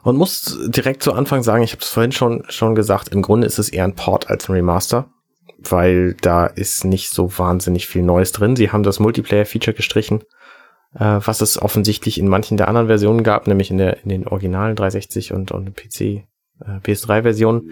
[0.03, 3.47] und muss direkt zu Anfang sagen, ich habe es vorhin schon, schon gesagt, im Grunde
[3.47, 5.09] ist es eher ein Port als ein Remaster,
[5.57, 8.55] weil da ist nicht so wahnsinnig viel Neues drin.
[8.55, 10.23] Sie haben das Multiplayer-Feature gestrichen,
[10.95, 14.27] äh, was es offensichtlich in manchen der anderen Versionen gab, nämlich in, der, in den
[14.27, 16.25] originalen 360 und, und PC, äh,
[16.83, 17.71] PS3-Versionen.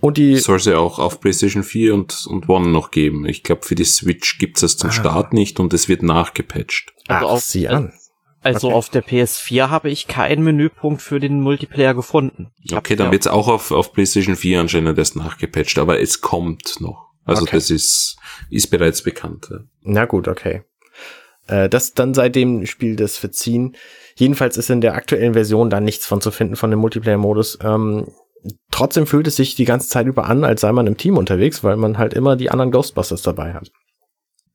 [0.00, 3.26] Und die soll sie auch auf PlayStation 4 und, und One noch geben.
[3.26, 4.92] Ich glaube, für die Switch gibt es zum ah.
[4.92, 6.92] Start nicht und es wird nachgepatcht.
[7.08, 7.92] Also Ach, auf, sie an.
[8.46, 8.76] Also okay.
[8.76, 12.52] auf der PS4 habe ich keinen Menüpunkt für den Multiplayer gefunden.
[12.62, 16.80] Ich okay, dann wird's auch auf, auf PlayStation 4 anscheinend erst nachgepatcht, aber es kommt
[16.80, 17.06] noch.
[17.24, 17.56] Also okay.
[17.56, 18.16] das ist,
[18.50, 19.48] ist bereits bekannt.
[19.50, 19.58] Ja.
[19.82, 20.62] Na gut, okay.
[21.48, 23.76] Äh, das dann seitdem Spiel das verziehen.
[24.14, 27.58] Jedenfalls ist in der aktuellen Version da nichts von zu finden von dem Multiplayer-Modus.
[27.62, 28.06] Ähm,
[28.70, 31.64] trotzdem fühlt es sich die ganze Zeit über an, als sei man im Team unterwegs,
[31.64, 33.72] weil man halt immer die anderen Ghostbusters dabei hat.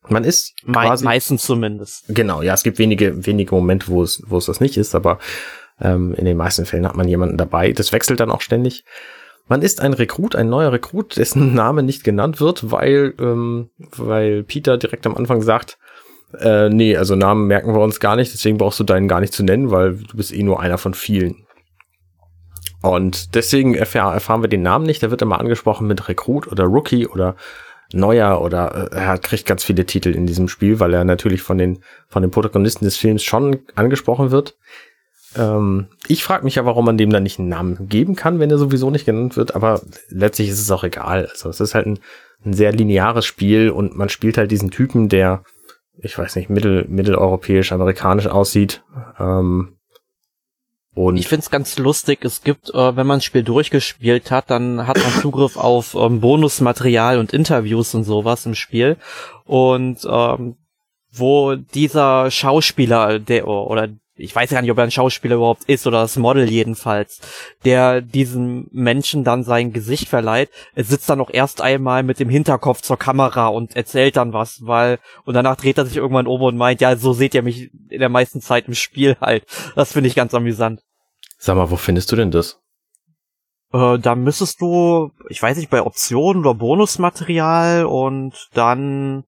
[0.09, 2.05] Man ist quasi, meistens zumindest.
[2.07, 5.19] Genau, ja, es gibt wenige, wenige Momente, wo es, wo es das nicht ist, aber
[5.79, 7.71] ähm, in den meisten Fällen hat man jemanden dabei.
[7.71, 8.83] Das wechselt dann auch ständig.
[9.47, 14.43] Man ist ein Rekrut, ein neuer Rekrut, dessen Name nicht genannt wird, weil, ähm, weil
[14.43, 15.77] Peter direkt am Anfang sagt,
[16.39, 19.33] äh, nee, also Namen merken wir uns gar nicht, deswegen brauchst du deinen gar nicht
[19.33, 21.45] zu nennen, weil du bist eh nur einer von vielen.
[22.81, 25.03] Und deswegen erfahr erfahren wir den Namen nicht.
[25.03, 27.35] Da wird immer angesprochen mit Rekrut oder Rookie oder
[27.93, 31.57] Neuer oder äh, er kriegt ganz viele Titel in diesem Spiel, weil er natürlich von
[31.57, 34.57] den von den Protagonisten des Films schon angesprochen wird.
[35.35, 38.51] Ähm, ich frage mich ja, warum man dem dann nicht einen Namen geben kann, wenn
[38.51, 41.27] er sowieso nicht genannt wird, aber letztlich ist es auch egal.
[41.27, 41.99] Also es ist halt ein,
[42.45, 45.43] ein sehr lineares Spiel und man spielt halt diesen Typen, der,
[45.97, 48.83] ich weiß nicht, mittel, mitteleuropäisch, amerikanisch aussieht.
[49.19, 49.77] Ähm,
[50.93, 54.87] und ich find's ganz lustig, es gibt, äh, wenn man das Spiel durchgespielt hat, dann
[54.87, 58.97] hat man Zugriff auf ähm, Bonusmaterial und Interviews und sowas im Spiel.
[59.45, 60.57] Und ähm,
[61.13, 63.89] wo dieser Schauspieler, der oder
[64.21, 67.19] ich weiß gar nicht, ob er ein Schauspieler überhaupt ist oder das Model jedenfalls,
[67.65, 70.49] der diesem Menschen dann sein Gesicht verleiht.
[70.75, 74.65] Er sitzt dann noch erst einmal mit dem Hinterkopf zur Kamera und erzählt dann was,
[74.65, 77.71] weil, und danach dreht er sich irgendwann um und meint, ja, so seht ihr mich
[77.89, 79.45] in der meisten Zeit im Spiel halt.
[79.75, 80.81] Das finde ich ganz amüsant.
[81.37, 82.59] Sag mal, wo findest du denn das?
[83.73, 89.23] Äh, da müsstest du, ich weiß nicht, bei Optionen oder Bonusmaterial und dann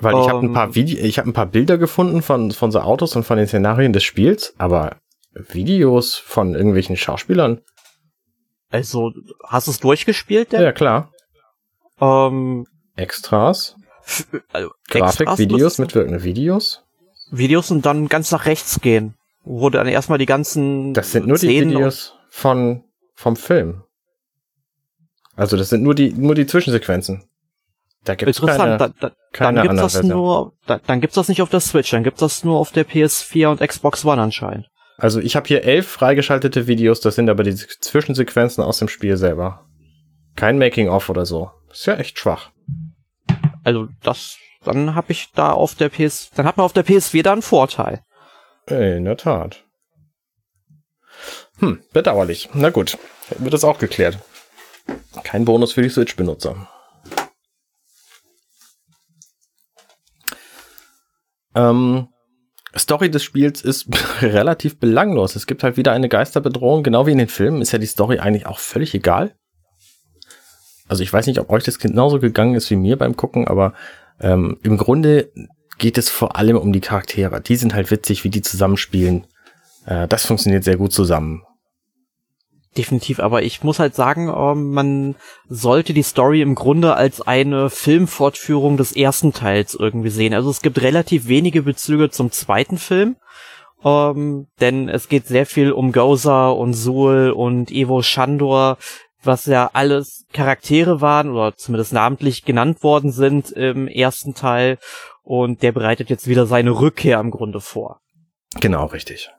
[0.00, 0.74] weil ich habe ein paar ähm.
[0.74, 3.92] Vide ich habe ein paar Bilder gefunden von von so Autos und von den Szenarien
[3.92, 4.96] des Spiels, aber
[5.32, 7.60] Videos von irgendwelchen Schauspielern.
[8.70, 9.12] Also
[9.44, 10.52] hast du es durchgespielt?
[10.52, 10.62] Denn?
[10.62, 11.12] Ja klar.
[12.00, 13.76] Ähm, Extras.
[14.52, 16.82] Also, Grafik, Extras Videos, mitwirkende Videos.
[17.30, 20.94] Videos und dann ganz nach rechts gehen, wo dann erstmal die ganzen.
[20.94, 22.84] Das sind nur Szenen die Videos von
[23.14, 23.84] vom Film.
[25.36, 27.29] Also das sind nur die nur die Zwischensequenzen.
[28.04, 30.16] Da gibt's Interessant, keine, da, da, keine dann gibt's das Version.
[30.16, 32.86] nur, da, dann gibt's das nicht auf der Switch, dann gibt's das nur auf der
[32.86, 34.68] PS4 und Xbox One anscheinend.
[34.96, 39.16] Also ich habe hier elf freigeschaltete Videos, das sind aber die Zwischensequenzen aus dem Spiel
[39.16, 39.66] selber.
[40.36, 41.50] Kein Making-of oder so.
[41.70, 42.50] Ist ja echt schwach.
[43.64, 47.22] Also das, dann habe ich da auf der PS, dann hat man auf der PS4
[47.22, 48.00] da einen Vorteil.
[48.66, 49.64] In der Tat.
[51.58, 52.48] Hm, bedauerlich.
[52.54, 52.96] Na gut,
[53.38, 54.18] wird das auch geklärt.
[55.22, 56.68] Kein Bonus für die Switch-Benutzer.
[61.54, 62.08] Ähm,
[62.76, 63.88] Story des Spiels ist
[64.22, 65.36] relativ belanglos.
[65.36, 68.18] Es gibt halt wieder eine Geisterbedrohung, genau wie in den Filmen ist ja die Story
[68.18, 69.34] eigentlich auch völlig egal.
[70.88, 73.74] Also ich weiß nicht, ob euch das genauso gegangen ist wie mir beim Gucken, aber
[74.20, 75.32] ähm, im Grunde
[75.78, 77.40] geht es vor allem um die Charaktere.
[77.40, 79.26] Die sind halt witzig, wie die zusammenspielen.
[79.86, 81.42] Äh, das funktioniert sehr gut zusammen.
[82.76, 85.16] Definitiv, aber ich muss halt sagen, ähm, man
[85.48, 90.34] sollte die Story im Grunde als eine Filmfortführung des ersten Teils irgendwie sehen.
[90.34, 93.16] Also es gibt relativ wenige Bezüge zum zweiten Film,
[93.84, 98.78] ähm, denn es geht sehr viel um Goza und Suhl und Evo Shandor,
[99.20, 104.78] was ja alles Charaktere waren oder zumindest namentlich genannt worden sind im ersten Teil
[105.24, 108.00] und der bereitet jetzt wieder seine Rückkehr im Grunde vor.
[108.60, 109.30] Genau, richtig.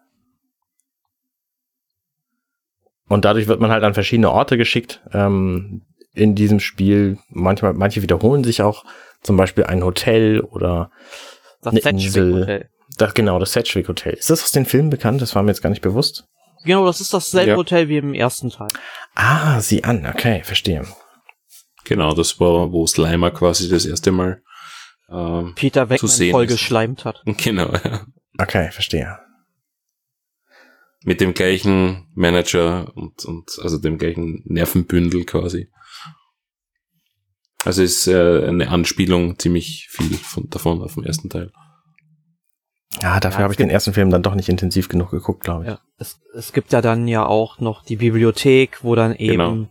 [3.12, 5.82] Und dadurch wird man halt an verschiedene Orte geschickt ähm,
[6.14, 7.18] in diesem Spiel.
[7.28, 8.86] Manchmal, manche wiederholen sich auch,
[9.22, 10.92] zum Beispiel ein Hotel oder
[11.62, 12.40] das eine Insel.
[12.40, 12.70] Hotel.
[12.96, 14.14] Das, genau, das Sedgwick Hotel.
[14.14, 15.22] Ist das aus den Filmen bekannt?
[15.22, 16.24] Das war mir jetzt gar nicht bewusst.
[16.64, 17.58] Genau, das ist dasselbe ja.
[17.58, 18.70] Hotel wie im ersten Teil.
[19.14, 20.88] Ah, sieh an, okay, verstehe.
[21.84, 24.42] Genau, das war, wo Slimer quasi das erste Mal
[25.12, 27.22] ähm, Peter Weckmann voll geschleimt hat.
[27.44, 28.06] Genau, ja.
[28.38, 29.20] Okay, verstehe
[31.04, 35.68] mit dem gleichen Manager und, und also dem gleichen Nervenbündel quasi.
[37.64, 41.52] Also ist äh, eine Anspielung ziemlich viel von, davon auf dem ersten Teil.
[43.02, 45.64] Ja, dafür ja, habe ich den ersten Film dann doch nicht intensiv genug geguckt, glaube
[45.64, 45.70] ich.
[45.70, 49.68] Ja, es, es gibt ja dann ja auch noch die Bibliothek, wo dann eben genau.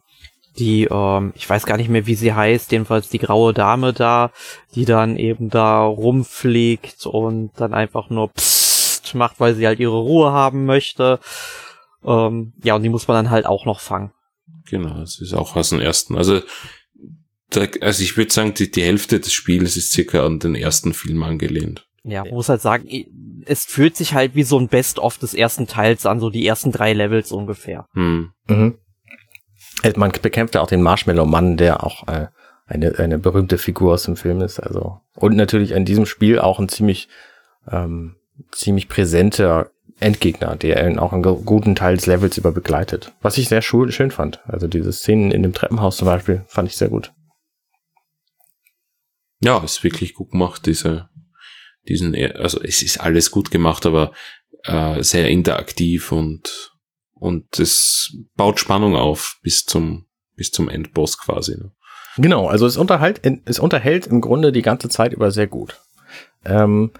[0.58, 4.32] die, ähm, ich weiß gar nicht mehr, wie sie heißt, jedenfalls die graue Dame da,
[4.74, 8.59] die dann eben da rumfliegt und dann einfach nur pss
[9.14, 11.20] macht, weil sie halt ihre Ruhe haben möchte.
[12.04, 14.12] Ähm, ja, und die muss man dann halt auch noch fangen.
[14.68, 16.16] Genau, es ist auch aus dem ersten.
[16.16, 16.40] Also,
[17.50, 20.94] da, also ich würde sagen, die, die Hälfte des Spiels ist circa an den ersten
[20.94, 21.86] Film angelehnt.
[22.02, 22.88] Ja, muss halt sagen,
[23.44, 26.72] es fühlt sich halt wie so ein Best-of des ersten Teils an, so die ersten
[26.72, 27.86] drei Levels ungefähr.
[27.92, 28.32] Hm.
[28.48, 28.78] Mhm.
[29.96, 32.28] Man bekämpft ja auch den Marshmallow-Mann, der auch äh,
[32.66, 34.60] eine, eine berühmte Figur aus dem Film ist.
[34.60, 37.08] Also und natürlich in diesem Spiel auch ein ziemlich
[37.70, 38.16] ähm,
[38.52, 43.12] ziemlich präsenter Endgegner, der ihn auch einen guten Teil des Levels über begleitet.
[43.20, 44.40] Was ich sehr schön fand.
[44.46, 47.12] Also diese Szenen in dem Treppenhaus zum Beispiel fand ich sehr gut.
[49.42, 51.08] Ja, ist wirklich gut gemacht, diese,
[51.88, 54.12] diesen, also es ist alles gut gemacht, aber
[54.64, 56.72] äh, sehr interaktiv und,
[57.14, 61.56] und es baut Spannung auf bis zum, bis zum Endboss quasi.
[61.56, 61.72] Ne?
[62.16, 65.80] Genau, also es unterhält, es unterhält im Grunde die ganze Zeit über sehr gut.
[66.44, 66.92] Ähm,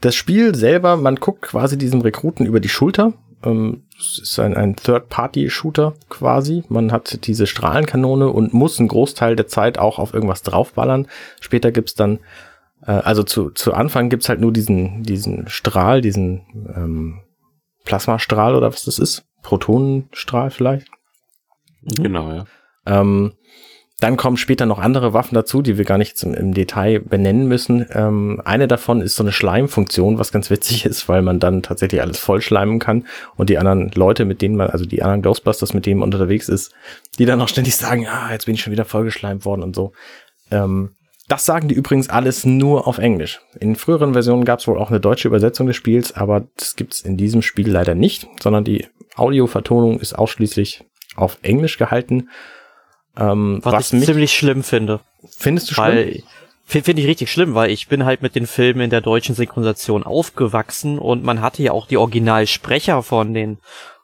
[0.00, 4.56] das Spiel selber, man guckt quasi diesem Rekruten über die Schulter Ähm, es ist ein,
[4.56, 6.64] ein Third-Party-Shooter quasi.
[6.68, 11.06] Man hat diese Strahlenkanone und muss einen Großteil der Zeit auch auf irgendwas draufballern.
[11.40, 12.18] Später gibt's dann,
[12.82, 16.42] äh, also zu, zu Anfang gibt's halt nur diesen, diesen Strahl, diesen
[16.74, 17.20] ähm,
[17.84, 19.24] Plasmastrahl oder was das ist.
[19.42, 20.88] Protonenstrahl vielleicht.
[21.82, 22.44] Genau, ja.
[22.86, 23.34] Ähm,
[24.00, 27.48] dann kommen später noch andere Waffen dazu, die wir gar nicht zum, im Detail benennen
[27.48, 27.84] müssen.
[27.92, 32.00] Ähm, eine davon ist so eine Schleimfunktion, was ganz witzig ist, weil man dann tatsächlich
[32.00, 33.06] alles vollschleimen kann
[33.36, 36.48] und die anderen Leute, mit denen man, also die anderen Ghostbusters, mit denen man unterwegs
[36.48, 36.72] ist,
[37.18, 39.92] die dann auch ständig sagen, ah, jetzt bin ich schon wieder vollgeschleimt worden und so.
[40.52, 40.90] Ähm,
[41.26, 43.40] das sagen die übrigens alles nur auf Englisch.
[43.58, 47.00] In früheren Versionen gab es wohl auch eine deutsche Übersetzung des Spiels, aber das gibt's
[47.00, 50.84] in diesem Spiel leider nicht, sondern die Audiovertonung ist ausschließlich
[51.16, 52.28] auf Englisch gehalten.
[53.18, 55.00] Ähm, was, was ich ziemlich schlimm finde.
[55.36, 56.22] Findest du schlimm?
[56.64, 60.02] Finde ich richtig schlimm, weil ich bin halt mit den Filmen in der deutschen Synchronisation
[60.02, 63.56] aufgewachsen und man hatte ja auch die Originalsprecher von den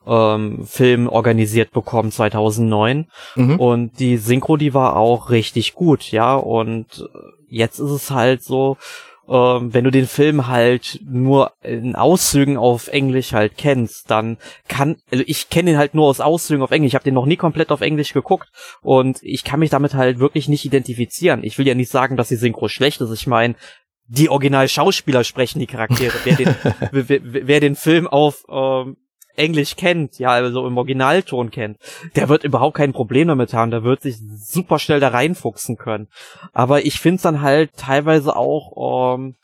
[0.07, 3.61] ähm, Filmen organisiert bekommen 2009 mhm.
[3.61, 7.07] und die Synchro, die war auch richtig gut, ja und
[7.50, 8.79] jetzt ist es halt so,
[9.28, 14.37] ähm, wenn du den Film halt nur in Auszügen auf Englisch halt kennst, dann
[14.68, 17.26] kann, also ich kenne ihn halt nur aus Auszügen auf Englisch, ich habe den noch
[17.26, 18.48] nie komplett auf Englisch geguckt
[18.82, 21.42] und ich kann mich damit halt wirklich nicht identifizieren.
[21.42, 23.54] Ich will ja nicht sagen, dass die Synchro schlecht ist, ich meine,
[24.06, 26.12] die Original-Schauspieler sprechen die Charaktere.
[26.24, 26.54] wer, den,
[26.92, 28.96] wer, wer den Film auf ähm,
[29.37, 31.79] Englisch kennt, ja, also im Originalton kennt,
[32.16, 36.09] der wird überhaupt kein Problem damit haben, der wird sich super schnell da reinfuchsen können.
[36.53, 39.37] Aber ich find's dann halt teilweise auch ähm,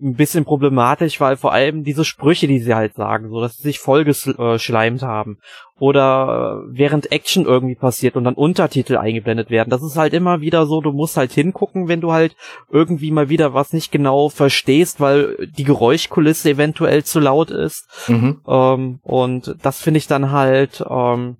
[0.00, 3.62] ein bisschen problematisch, weil vor allem diese Sprüche, die sie halt sagen, so dass sie
[3.62, 5.38] sich vollgeschleimt haben
[5.78, 9.70] oder äh, während Action irgendwie passiert und dann Untertitel eingeblendet werden.
[9.70, 12.34] Das ist halt immer wieder so, du musst halt hingucken, wenn du halt
[12.70, 17.86] irgendwie mal wieder was nicht genau verstehst, weil die Geräuschkulisse eventuell zu laut ist.
[18.08, 18.40] Mhm.
[18.46, 21.36] Ähm, und das finde ich dann halt ähm,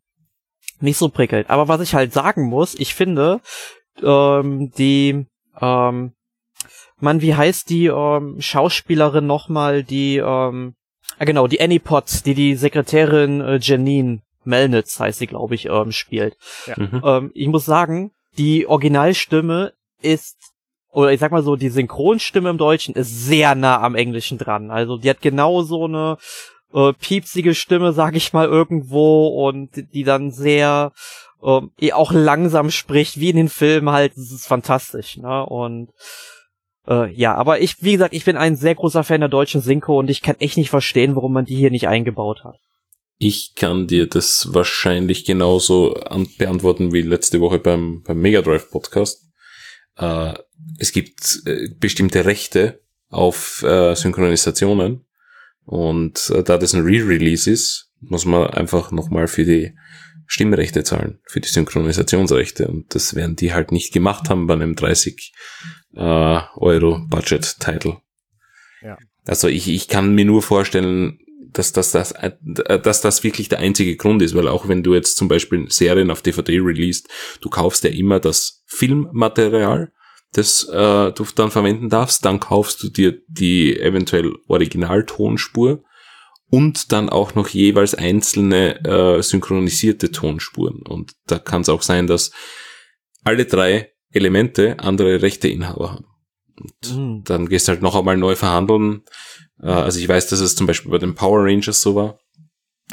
[0.81, 1.51] nicht so prickelnd.
[1.51, 3.41] Aber was ich halt sagen muss, ich finde,
[4.03, 5.27] ähm, die
[5.61, 6.13] ähm,
[7.05, 10.75] Mann, wie heißt die ähm, Schauspielerin nochmal, die, ähm,
[11.19, 15.67] ah genau, die Annie Potts, die die Sekretärin äh, Janine Melnitz heißt sie, glaube ich,
[15.67, 16.37] ähm, spielt.
[16.67, 16.75] Ja.
[16.77, 17.03] Mhm.
[17.05, 20.37] Ähm, ich muss sagen, die Originalstimme ist,
[20.91, 24.71] oder ich sag mal so, die Synchronstimme im Deutschen ist sehr nah am Englischen dran.
[24.71, 26.19] Also die hat genau so eine
[26.73, 30.93] äh, piepsige Stimme, sag ich mal, irgendwo und die dann sehr
[31.43, 34.13] ähm, auch langsam spricht, wie in den Filmen halt.
[34.17, 35.45] Das ist fantastisch, ne?
[35.47, 35.91] Und
[36.89, 39.99] äh, ja, aber ich, wie gesagt, ich bin ein sehr großer Fan der deutschen Synchro
[39.99, 42.57] und ich kann echt nicht verstehen, warum man die hier nicht eingebaut hat.
[43.19, 45.95] Ich kann dir das wahrscheinlich genauso
[46.37, 49.25] beantworten wie letzte Woche beim, beim Mega Drive Podcast.
[49.97, 50.35] Äh,
[50.79, 55.07] es gibt äh, bestimmte Rechte auf äh, Synchronisationen
[55.65, 59.75] und äh, da das ein Re-Release ist, muss man einfach nochmal für die
[60.27, 64.75] Stimmrechte zahlen, für die Synchronisationsrechte und das werden die halt nicht gemacht haben bei einem
[64.75, 65.33] 30
[65.95, 66.01] äh,
[66.57, 67.99] Euro Budget Title.
[68.83, 68.99] Ja.
[69.27, 71.19] Also ich, ich kann mir nur vorstellen,
[71.53, 72.33] dass das, das, äh,
[72.81, 76.11] dass das wirklich der einzige Grund ist, weil auch wenn du jetzt zum Beispiel Serien
[76.11, 77.09] auf DVD releast,
[77.41, 79.93] du kaufst ja immer das Filmmaterial,
[80.33, 85.85] das äh, du dann verwenden darfst, dann kaufst du dir die eventuell Originaltonspur
[86.55, 90.83] und dann auch noch jeweils einzelne äh, synchronisierte Tonspuren.
[90.83, 92.31] Und da kann es auch sein, dass
[93.25, 96.07] alle drei Elemente andere Rechteinhaber haben.
[96.57, 97.25] Und mhm.
[97.25, 99.03] dann gehst du halt noch einmal neu verhandeln.
[99.61, 102.21] Äh, also ich weiß, dass es zum Beispiel bei den Power Rangers so war.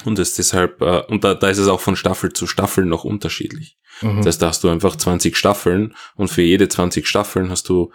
[0.05, 3.03] Und es deshalb, äh, und da, da ist es auch von Staffel zu Staffel noch
[3.03, 3.77] unterschiedlich.
[4.01, 4.17] Mhm.
[4.17, 7.91] Das heißt, da hast du einfach 20 Staffeln und für jede 20 Staffeln hast du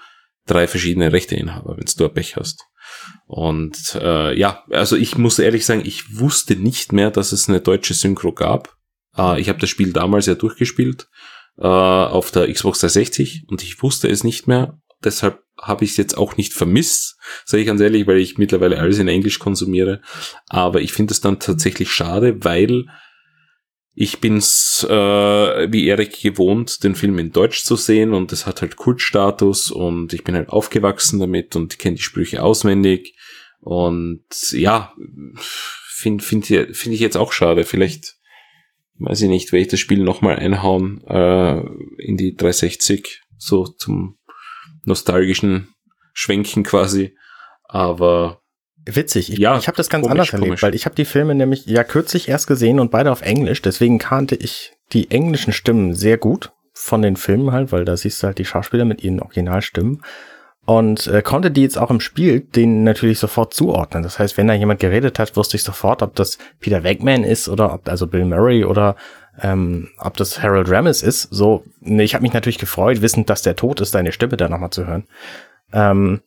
[0.47, 2.63] drei verschiedene Rechteinhaber, wenn du ein Pech hast.
[3.27, 7.61] Und äh, ja, also ich muss ehrlich sagen, ich wusste nicht mehr, dass es eine
[7.61, 8.77] deutsche Synchro gab.
[9.17, 11.09] Äh, ich habe das Spiel damals ja durchgespielt
[11.59, 14.81] äh, auf der Xbox 360 und ich wusste es nicht mehr.
[15.05, 18.79] Deshalb habe ich es jetzt auch nicht vermisst, sage ich ganz ehrlich, weil ich mittlerweile
[18.79, 20.01] alles in Englisch konsumiere.
[20.49, 22.87] Aber ich finde es dann tatsächlich schade, weil
[23.99, 28.61] ich bin's äh, wie Erik gewohnt, den Film in Deutsch zu sehen und es hat
[28.61, 33.17] halt Kultstatus und ich bin halt aufgewachsen damit und kenne die Sprüche auswendig
[33.61, 34.95] und ja,
[35.87, 37.65] finde find, find ich jetzt auch schade.
[37.65, 38.17] Vielleicht
[38.99, 41.61] weiß ich nicht, werde ich das Spiel nochmal einhauen äh,
[41.99, 44.19] in die 360, so zum
[44.85, 45.75] nostalgischen
[46.13, 47.17] Schwenken quasi.
[47.65, 48.43] Aber
[48.87, 49.33] Witzig.
[49.33, 50.63] Ich, ja, ich habe das ganz komisch, anders erlebt, komisch.
[50.63, 53.61] weil ich habe die Filme nämlich ja kürzlich erst gesehen und beide auf Englisch.
[53.61, 58.23] Deswegen kannte ich die englischen Stimmen sehr gut von den Filmen halt, weil da siehst
[58.23, 60.03] du halt die Schauspieler mit ihren Originalstimmen.
[60.67, 64.03] und äh, konnte die jetzt auch im Spiel den natürlich sofort zuordnen.
[64.03, 67.49] Das heißt, wenn da jemand geredet hat, wusste ich sofort, ob das Peter Wegman ist
[67.49, 68.97] oder ob also Bill Murray oder
[69.41, 71.23] ähm, ob das Harold Ramis ist.
[71.31, 74.49] So, ne, ich habe mich natürlich gefreut, wissend, dass der tot ist, deine Stimme da
[74.49, 75.05] nochmal zu hören.
[75.73, 76.21] Ähm,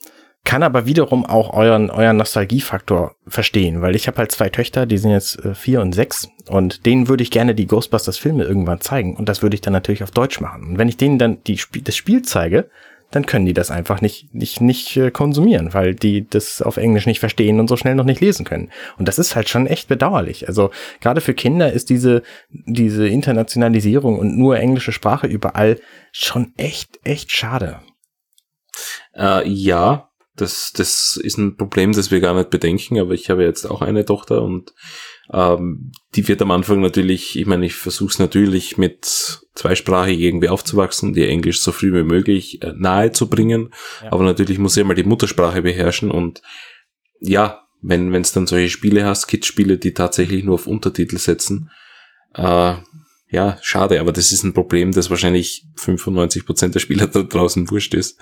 [0.45, 4.97] kann aber wiederum auch euren euren Nostalgiefaktor verstehen, weil ich habe halt zwei Töchter, die
[4.97, 8.81] sind jetzt äh, vier und sechs und denen würde ich gerne die Ghostbusters Filme irgendwann
[8.81, 10.63] zeigen und das würde ich dann natürlich auf Deutsch machen.
[10.63, 12.69] Und wenn ich denen dann die Sp das Spiel zeige,
[13.11, 17.07] dann können die das einfach nicht, nicht, nicht äh, konsumieren, weil die das auf Englisch
[17.07, 18.71] nicht verstehen und so schnell noch nicht lesen können.
[18.97, 20.47] Und das ist halt schon echt bedauerlich.
[20.47, 20.69] Also
[21.01, 25.79] gerade für Kinder ist diese, diese Internationalisierung und nur englische Sprache überall
[26.11, 27.79] schon echt, echt schade.
[29.15, 30.08] Äh, ja,
[30.39, 33.81] das, das ist ein Problem, das wir gar nicht bedenken, aber ich habe jetzt auch
[33.81, 34.73] eine Tochter und
[35.31, 39.05] ähm, die wird am Anfang natürlich, ich meine, ich versuche es natürlich mit
[39.53, 43.69] zweisprachig irgendwie aufzuwachsen, die Englisch so früh wie möglich äh, nahe zu bringen,
[44.03, 44.11] ja.
[44.11, 46.41] aber natürlich muss sie mal die Muttersprache beherrschen und
[47.19, 51.69] ja, wenn es dann solche Spiele hast, Kids-Spiele, die tatsächlich nur auf Untertitel setzen,
[52.33, 52.75] äh,
[53.31, 57.93] ja, schade, aber das ist ein Problem, das wahrscheinlich 95% der Spieler da draußen wurscht
[57.93, 58.17] ist.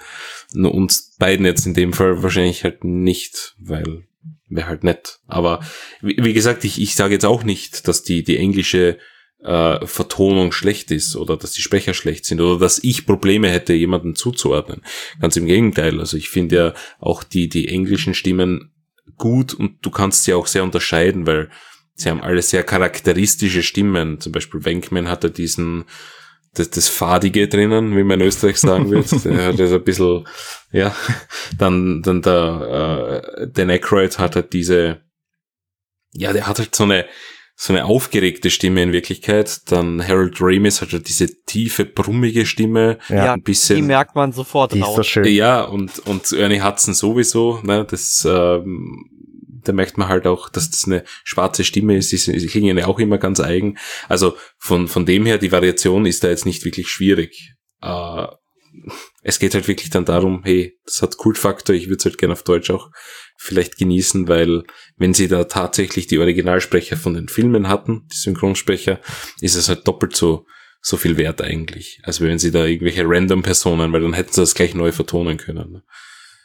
[0.54, 4.04] Nur uns beiden jetzt in dem Fall wahrscheinlich halt nicht, weil
[4.50, 5.20] wäre halt nett.
[5.28, 5.62] Aber
[6.02, 8.98] wie, wie gesagt, ich, ich sage jetzt auch nicht, dass die, die englische
[9.44, 13.74] äh, Vertonung schlecht ist oder dass die Sprecher schlecht sind oder dass ich Probleme hätte,
[13.74, 14.82] jemanden zuzuordnen.
[15.22, 16.00] Ganz im Gegenteil.
[16.00, 18.72] Also ich finde ja auch die, die englischen Stimmen
[19.18, 21.50] gut und du kannst sie auch sehr unterscheiden, weil
[21.98, 24.22] sie haben alle sehr charakteristische Stimmen.
[24.22, 25.86] Zum Beispiel Wenkman hatte diesen
[26.54, 29.26] das, das Fadige drinnen, wie man in Österreich sagen wird.
[29.26, 30.28] der hat das ein bisschen,
[30.72, 30.96] ja,
[31.58, 35.02] dann, dann der, äh, Dan Aykroyd hat halt diese,
[36.14, 37.06] ja, der hat halt so eine,
[37.56, 39.72] so eine aufgeregte Stimme in Wirklichkeit.
[39.72, 43.00] Dann Harold Ramis hat halt diese tiefe, brummige Stimme.
[43.10, 43.78] Ja, ein bisschen.
[43.78, 44.92] Die merkt man sofort die raus.
[44.92, 45.26] Ist so schön.
[45.26, 49.10] Ja, und, und Ernie Hudson sowieso, ne, das, ähm,
[49.68, 52.10] da merkt man halt auch, dass das eine schwarze Stimme ist.
[52.10, 53.78] Sie klingen ja auch immer ganz eigen.
[54.08, 57.54] Also von, von dem her, die Variation ist da jetzt nicht wirklich schwierig.
[57.82, 58.28] Äh,
[59.24, 62.34] es geht halt wirklich dann darum, hey, das hat Kultfaktor, ich würde es halt gerne
[62.34, 62.90] auf Deutsch auch
[63.38, 64.64] vielleicht genießen, weil
[64.98, 69.00] wenn sie da tatsächlich die Originalsprecher von den Filmen hatten, die Synchronsprecher,
[69.42, 70.46] ist es halt doppelt so
[70.80, 74.42] so viel wert eigentlich, als wenn sie da irgendwelche random Personen, weil dann hätten sie
[74.42, 75.82] das gleich neu vertonen können.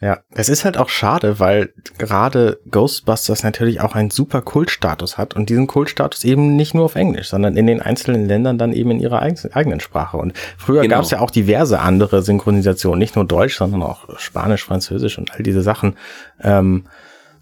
[0.03, 5.34] Ja, es ist halt auch schade, weil gerade Ghostbusters natürlich auch einen super Kultstatus hat
[5.36, 8.90] und diesen Kultstatus eben nicht nur auf Englisch, sondern in den einzelnen Ländern dann eben
[8.90, 10.16] in ihrer eigenen Sprache.
[10.16, 10.96] Und früher genau.
[10.96, 15.32] gab es ja auch diverse andere Synchronisationen, nicht nur Deutsch, sondern auch Spanisch, Französisch und
[15.34, 15.94] all diese Sachen.
[16.42, 16.86] Ähm,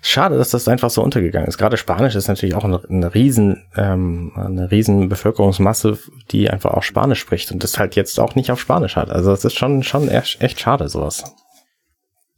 [0.02, 1.56] schade, dass das einfach so untergegangen ist.
[1.56, 5.96] Gerade Spanisch ist natürlich auch eine, eine riesen, ähm, eine riesen Bevölkerungsmasse,
[6.30, 9.08] die einfach auch Spanisch spricht und das halt jetzt auch nicht auf Spanisch hat.
[9.08, 11.24] Also es ist schon, schon echt, echt schade, sowas.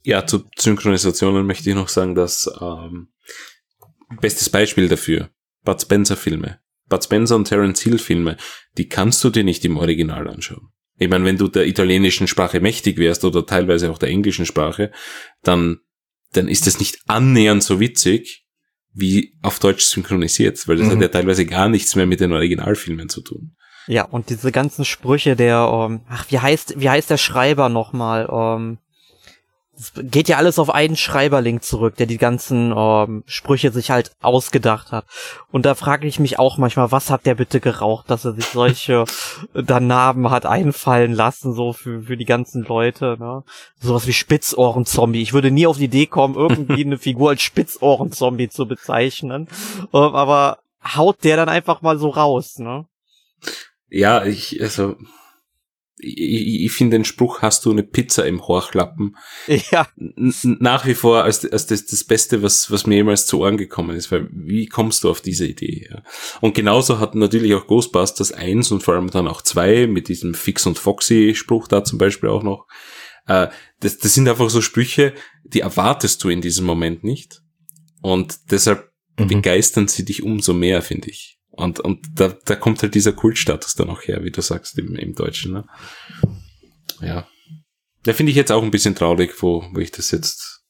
[0.03, 3.09] Ja, zu Synchronisationen möchte ich noch sagen, dass ähm,
[4.19, 5.29] bestes Beispiel dafür,
[5.63, 6.59] Bud Spencer Filme.
[6.89, 8.37] Bud Spencer und Terence Hill Filme,
[8.77, 10.69] die kannst du dir nicht im Original anschauen.
[10.97, 14.91] Ich meine, wenn du der italienischen Sprache mächtig wärst oder teilweise auch der englischen Sprache,
[15.41, 15.79] dann,
[16.33, 18.45] dann ist das nicht annähernd so witzig
[18.93, 20.91] wie auf Deutsch synchronisiert, weil das mhm.
[20.91, 23.55] hat ja teilweise gar nichts mehr mit den Originalfilmen zu tun.
[23.87, 28.29] Ja, und diese ganzen Sprüche der, ähm, ach, wie heißt, wie heißt der Schreiber nochmal?
[28.31, 28.77] Ähm,
[29.95, 34.91] geht ja alles auf einen Schreiberling zurück, der die ganzen ähm, Sprüche sich halt ausgedacht
[34.91, 35.05] hat.
[35.51, 38.45] Und da frage ich mich auch manchmal, was hat der bitte geraucht, dass er sich
[38.45, 39.05] solche
[39.53, 43.43] da Narben hat einfallen lassen, so für, für die ganzen Leute, ne?
[43.79, 45.21] Sowas wie Spitzohren-Zombie.
[45.21, 49.47] Ich würde nie auf die Idee kommen, irgendwie eine Figur als Spitzohren-Zombie zu bezeichnen.
[49.93, 50.59] Ähm, aber
[50.95, 52.85] haut der dann einfach mal so raus, ne?
[53.89, 54.95] Ja, ich, also,
[56.03, 59.15] ich, ich finde den Spruch, hast du eine Pizza im Horchlappen?
[59.71, 59.87] Ja.
[59.95, 63.95] Nach wie vor als, als das, das Beste, was, was mir jemals zu Ohren gekommen
[63.95, 65.87] ist, weil wie kommst du auf diese Idee?
[65.89, 66.03] Ja?
[66.41, 70.33] Und genauso hat natürlich auch Ghostbusters 1 und vor allem dann auch 2 mit diesem
[70.33, 72.67] Fix und Foxy Spruch da zum Beispiel auch noch.
[73.27, 73.47] Äh,
[73.79, 77.41] das, das sind einfach so Sprüche, die erwartest du in diesem Moment nicht.
[78.01, 79.27] Und deshalb mhm.
[79.27, 81.39] begeistern sie dich umso mehr, finde ich.
[81.55, 84.95] Und, und da, da kommt halt dieser Kultstatus dann auch her, wie du sagst, im,
[84.95, 85.53] im Deutschen.
[85.53, 85.65] Ne?
[86.99, 87.27] Ja.
[88.03, 90.63] Da finde ich jetzt auch ein bisschen traurig, wo, wo ich das jetzt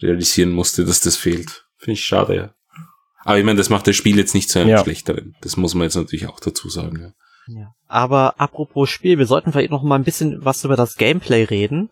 [0.00, 1.66] realisieren musste, dass das fehlt.
[1.78, 2.54] Finde ich schade, ja.
[3.24, 4.82] Aber ich meine, das macht das Spiel jetzt nicht zu einem ja.
[4.82, 5.36] schlechteren.
[5.40, 7.14] Das muss man jetzt natürlich auch dazu sagen.
[7.46, 7.60] Ja.
[7.60, 7.74] ja.
[7.86, 11.90] Aber apropos Spiel, wir sollten vielleicht noch mal ein bisschen was über das Gameplay reden.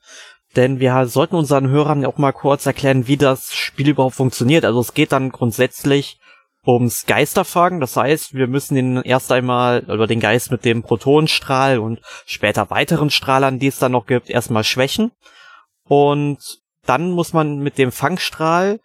[0.56, 4.64] Denn wir sollten unseren Hörern auch mal kurz erklären, wie das Spiel überhaupt funktioniert.
[4.64, 6.18] Also es geht dann grundsätzlich
[6.66, 7.80] ums Geisterfangen.
[7.80, 12.70] Das heißt, wir müssen den erst einmal, oder den Geist mit dem Protonenstrahl und später
[12.70, 15.12] weiteren Strahlern, die es dann noch gibt, erstmal schwächen.
[15.84, 16.38] Und
[16.84, 18.80] dann muss man mit dem Fangstrahl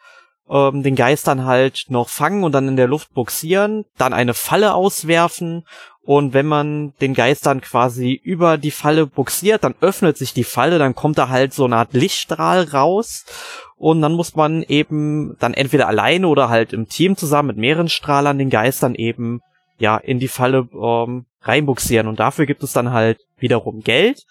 [0.50, 4.34] ähm, den Geist dann halt noch fangen und dann in der Luft buxieren, dann eine
[4.34, 5.66] Falle auswerfen
[6.06, 10.44] und wenn man den Geist dann quasi über die Falle buxiert, dann öffnet sich die
[10.44, 13.26] Falle, dann kommt da halt so eine Art Lichtstrahl raus.
[13.78, 17.90] Und dann muss man eben dann entweder alleine oder halt im Team zusammen mit mehreren
[17.90, 19.42] Strahlern den Geist dann eben
[19.80, 24.24] ja in die Falle ähm, reinbuxieren und dafür gibt es dann halt wiederum Geld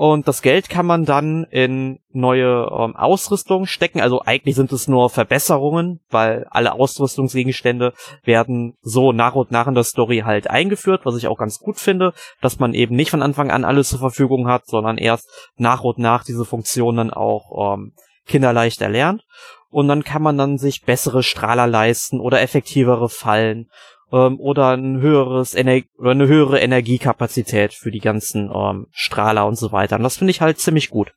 [0.00, 4.00] und das Geld kann man dann in neue ähm, Ausrüstung stecken.
[4.00, 7.92] Also eigentlich sind es nur Verbesserungen, weil alle Ausrüstungsgegenstände
[8.24, 11.78] werden so nach und nach in der Story halt eingeführt, was ich auch ganz gut
[11.78, 15.28] finde, dass man eben nicht von Anfang an alles zur Verfügung hat, sondern erst
[15.58, 17.92] nach und nach diese Funktionen auch ähm,
[18.26, 19.26] kinderleicht erlernt.
[19.68, 23.68] Und dann kann man dann sich bessere Strahler leisten oder effektivere Fallen
[24.12, 29.56] ähm, oder ein höheres Ener oder eine höhere Energiekapazität für die ganzen ähm, Strahler und
[29.56, 29.96] so weiter.
[29.96, 31.12] Und das finde ich halt ziemlich gut.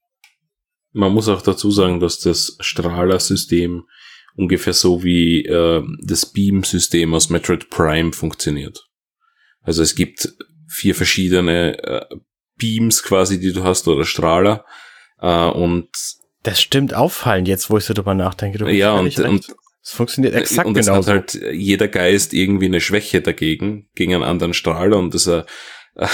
[0.91, 3.83] Man muss auch dazu sagen, dass das Strahlersystem
[4.35, 8.87] ungefähr so wie äh, das Beam-System aus Metroid Prime funktioniert.
[9.61, 10.29] Also es gibt
[10.67, 12.15] vier verschiedene äh,
[12.57, 14.65] Beams quasi, die du hast, oder Strahler.
[15.19, 15.89] Äh, und
[16.43, 18.57] das stimmt auffallend jetzt, wo ich so drüber nachdenke.
[18.57, 19.47] Du ja, und, und
[19.83, 21.11] es funktioniert exakt und genauso.
[21.11, 25.43] Und halt jeder Geist irgendwie eine Schwäche dagegen, gegen einen anderen Strahler und das, äh,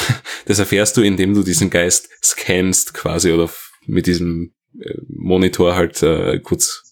[0.45, 3.49] das erfährst du, indem du diesen Geist scannst quasi oder
[3.86, 6.91] mit diesem äh, Monitor halt äh, kurz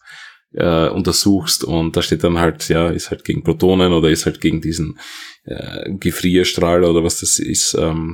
[0.53, 4.39] äh, untersuchst und da steht dann halt, ja, ist halt gegen Protonen oder ist halt
[4.39, 4.99] gegen diesen
[5.45, 7.73] äh, Gefrierstrahler oder was das ist.
[7.73, 8.13] Ähm,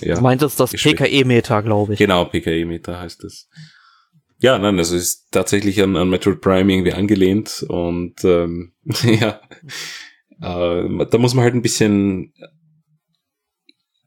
[0.00, 0.08] ja.
[0.08, 0.14] ja.
[0.16, 1.98] Du meintest das PKE-Meter, glaube ich.
[2.00, 3.48] Genau, PKE-Meter heißt das.
[4.42, 8.72] Ja, nein, also ist tatsächlich an, an Metroid Prime irgendwie angelehnt und ähm,
[9.04, 9.40] ja,
[10.40, 12.34] äh, da muss man halt ein bisschen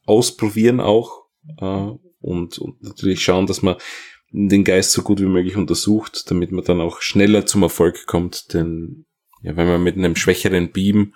[0.06, 1.24] ausprobieren auch
[1.58, 3.78] äh, und, und natürlich schauen, dass man
[4.30, 8.54] den Geist so gut wie möglich untersucht, damit man dann auch schneller zum Erfolg kommt,
[8.54, 9.06] denn
[9.42, 11.16] ja, wenn man mit einem schwächeren Beam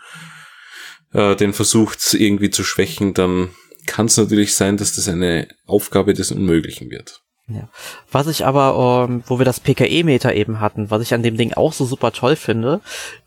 [1.11, 3.49] äh, den versucht irgendwie zu schwächen, dann
[3.85, 7.21] kann es natürlich sein, dass das eine Aufgabe des Unmöglichen wird.
[7.49, 7.67] Ja.
[8.11, 11.53] Was ich aber, ähm, wo wir das PKE-Meter eben hatten, was ich an dem Ding
[11.53, 12.79] auch so super toll finde,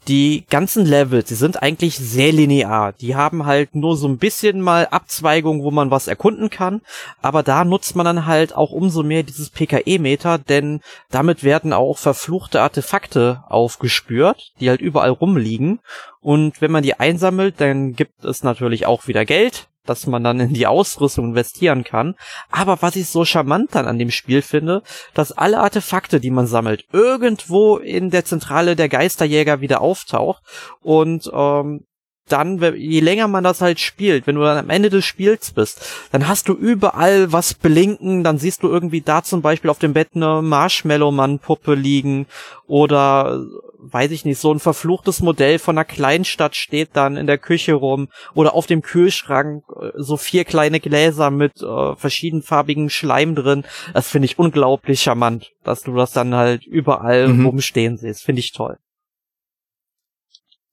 [0.07, 2.93] die ganzen Levels, die sind eigentlich sehr linear.
[2.93, 6.83] Die haben halt nur so ein bisschen mal Abzweigungen, wo man was erkunden kann,
[7.21, 11.99] aber da nutzt man dann halt auch umso mehr dieses PKE-Meter, denn damit werden auch
[11.99, 15.81] verfluchte Artefakte aufgespürt, die halt überall rumliegen.
[16.21, 20.41] Und wenn man die einsammelt, dann gibt es natürlich auch wieder Geld, dass man dann
[20.41, 22.15] in die Ausrüstung investieren kann.
[22.51, 24.83] Aber was ich so charmant dann an dem Spiel finde,
[25.15, 30.43] dass alle Artefakte, die man sammelt, irgendwo in der Zentrale der Geisterjäger wieder auftaucht
[30.81, 31.85] und ähm,
[32.29, 35.85] dann, je länger man das halt spielt, wenn du dann am Ende des Spiels bist,
[36.13, 39.93] dann hast du überall was blinken, dann siehst du irgendwie da zum Beispiel auf dem
[39.93, 42.27] Bett eine Marshmallow-Mann-Puppe liegen
[42.67, 43.45] oder,
[43.79, 47.75] weiß ich nicht, so ein verfluchtes Modell von einer Kleinstadt steht dann in der Küche
[47.75, 53.65] rum oder auf dem Kühlschrank äh, so vier kleine Gläser mit äh, verschiedenfarbigen Schleim drin.
[53.93, 57.47] Das finde ich unglaublich charmant, dass du das dann halt überall mhm.
[57.47, 58.23] rumstehen siehst.
[58.23, 58.79] Finde ich toll.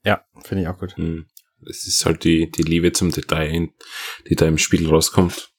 [0.04, 0.98] Ja, finde ich auch gut.
[0.98, 1.26] Mhm.
[1.68, 3.70] Es ist halt die, die Liebe zum Detail,
[4.28, 5.52] die da im Spiel rauskommt.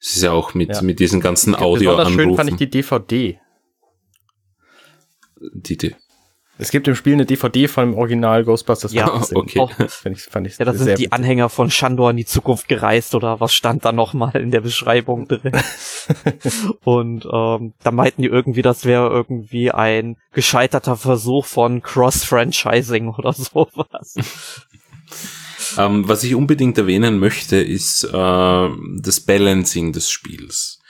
[0.00, 0.82] Es ist ja auch mit, ja.
[0.82, 2.14] mit diesen ganzen Audio-Anrufen.
[2.14, 3.40] schön fand ich die DVD.
[5.54, 5.94] Die, die,
[6.58, 8.92] es gibt im Spiel eine DVD von dem Original Ghostbusters.
[8.92, 9.58] Ja, okay.
[9.58, 12.68] Auch, fand ich, fand ich ja, das sind die Anhänger von Shandor in die Zukunft
[12.68, 15.52] gereist oder was stand da nochmal in der Beschreibung drin.
[16.84, 23.32] Und ähm, da meinten die irgendwie, das wäre irgendwie ein gescheiterter Versuch von Cross-Franchising oder
[23.32, 24.14] sowas.
[25.78, 28.68] ähm, was ich unbedingt erwähnen möchte, ist äh,
[29.00, 30.80] das Balancing des Spiels.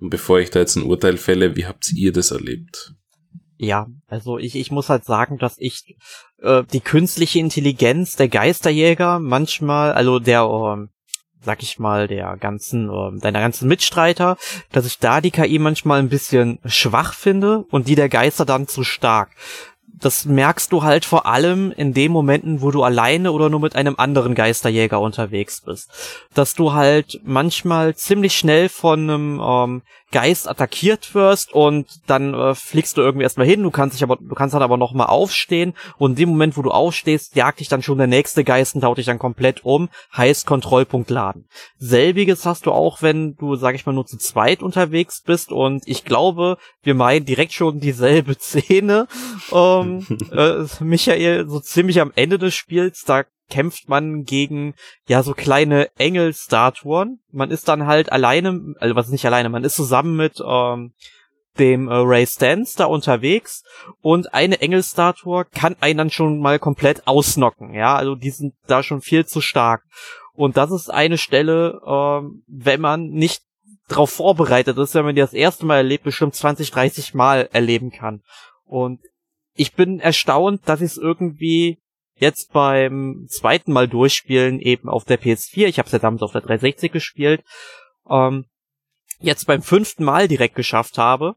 [0.00, 2.94] Und bevor ich da jetzt ein Urteil fälle, wie habt ihr das erlebt?
[3.60, 5.96] Ja, also ich, ich muss halt sagen, dass ich
[6.40, 10.86] äh, die künstliche Intelligenz der Geisterjäger manchmal, also der, äh,
[11.40, 14.36] sag ich mal, der ganzen, äh, deiner ganzen Mitstreiter,
[14.70, 18.68] dass ich da die KI manchmal ein bisschen schwach finde und die der Geister dann
[18.68, 19.30] zu stark
[20.00, 23.74] das merkst du halt vor allem in den Momenten, wo du alleine oder nur mit
[23.74, 25.90] einem anderen Geisterjäger unterwegs bist.
[26.34, 32.54] Dass du halt manchmal ziemlich schnell von einem ähm, Geist attackiert wirst und dann äh,
[32.54, 35.74] fliegst du irgendwie erstmal hin, du kannst dich aber, du kannst dann aber nochmal aufstehen
[35.98, 38.80] und in dem Moment, wo du aufstehst, jagt dich dann schon der nächste Geist und
[38.80, 41.46] taut dich dann komplett um, heißt Kontrollpunkt laden.
[41.78, 45.82] Selbiges hast du auch, wenn du, sag ich mal, nur zu zweit unterwegs bist und
[45.86, 49.08] ich glaube, wir meinen direkt schon dieselbe Szene.
[49.52, 54.74] Ähm, äh, Michael, so ziemlich am Ende des Spiels, da kämpft man gegen
[55.06, 57.20] ja so kleine Engelstatuen.
[57.30, 60.92] Man ist dann halt alleine, also was nicht alleine, man ist zusammen mit ähm,
[61.58, 63.64] dem äh, Ray Stance da unterwegs
[64.00, 68.82] und eine Engelstatue kann einen dann schon mal komplett ausnocken, ja, also die sind da
[68.82, 69.82] schon viel zu stark.
[70.34, 73.42] Und das ist eine Stelle, ähm, wenn man nicht
[73.88, 77.90] darauf vorbereitet ist, wenn man die das erste Mal erlebt, bestimmt 20, 30 Mal erleben
[77.90, 78.22] kann.
[78.64, 79.00] Und
[79.54, 81.80] ich bin erstaunt, dass ich es irgendwie
[82.18, 86.32] jetzt beim zweiten Mal durchspielen eben auf der PS4, ich habe es ja damals auf
[86.32, 87.42] der 360 gespielt,
[88.08, 88.46] ähm,
[89.20, 91.36] jetzt beim fünften Mal direkt geschafft habe,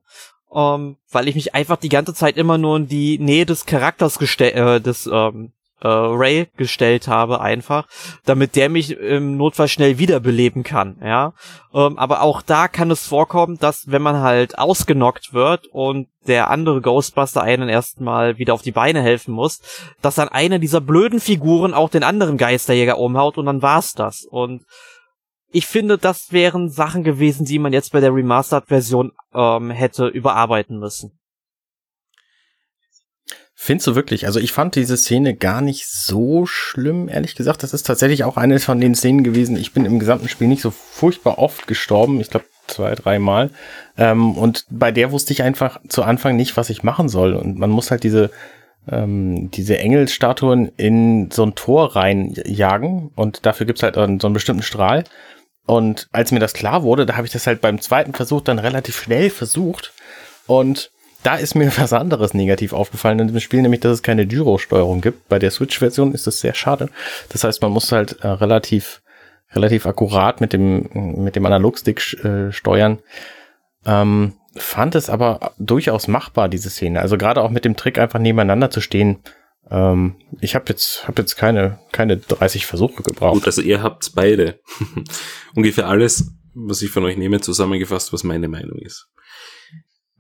[0.53, 4.19] ähm, weil ich mich einfach die ganze Zeit immer nur in die Nähe des Charakters
[4.19, 7.88] gestellt, äh, des ähm, äh, Ray gestellt habe einfach,
[8.25, 11.34] damit der mich im Notfall schnell wiederbeleben kann, ja.
[11.73, 16.49] Ähm, aber auch da kann es vorkommen, dass wenn man halt ausgenockt wird und der
[16.49, 19.61] andere Ghostbuster einen erstmal wieder auf die Beine helfen muss,
[20.01, 24.25] dass dann eine dieser blöden Figuren auch den anderen Geisterjäger umhaut und dann war's das.
[24.29, 24.63] Und
[25.51, 30.79] ich finde, das wären Sachen gewesen, die man jetzt bei der Remastered-Version ähm, hätte überarbeiten
[30.79, 31.19] müssen.
[33.64, 34.26] Findest du wirklich?
[34.26, 37.62] Also ich fand diese Szene gar nicht so schlimm, ehrlich gesagt.
[37.62, 39.55] Das ist tatsächlich auch eine von den Szenen gewesen.
[39.55, 42.20] Ich bin im gesamten Spiel nicht so furchtbar oft gestorben.
[42.20, 43.51] Ich glaube zwei, dreimal.
[43.99, 47.36] Ähm, und bei der wusste ich einfach zu Anfang nicht, was ich machen soll.
[47.36, 48.32] Und man muss halt diese,
[48.89, 53.12] ähm, diese Engelstatuen in so ein Tor reinjagen.
[53.14, 55.03] Und dafür gibt's halt so einen bestimmten Strahl.
[55.68, 58.57] Und als mir das klar wurde, da habe ich das halt beim zweiten Versuch dann
[58.57, 59.93] relativ schnell versucht.
[60.47, 60.89] Und
[61.24, 65.01] da ist mir was anderes negativ aufgefallen in dem Spiel, nämlich, dass es keine Gyro-Steuerung
[65.01, 65.28] gibt.
[65.30, 66.89] Bei der Switch-Version ist das sehr schade.
[67.30, 69.01] Das heißt, man muss halt äh, relativ,
[69.53, 70.89] relativ akkurat mit dem,
[71.24, 72.99] mit dem Analogstick äh, steuern.
[73.86, 76.99] Ähm, fand es aber durchaus machbar, diese Szene.
[76.99, 79.19] Also gerade auch mit dem Trick, einfach nebeneinander zu stehen.
[79.69, 83.36] Ähm, ich habe jetzt, hab jetzt keine, keine 30 Versuche gebraucht.
[83.36, 84.59] Gut, also ihr habt beide.
[85.55, 89.07] Ungefähr alles, was ich von euch nehme, zusammengefasst, was meine Meinung ist.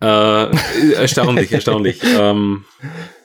[0.01, 2.01] Äh, erstaunlich, erstaunlich.
[2.03, 2.65] ähm,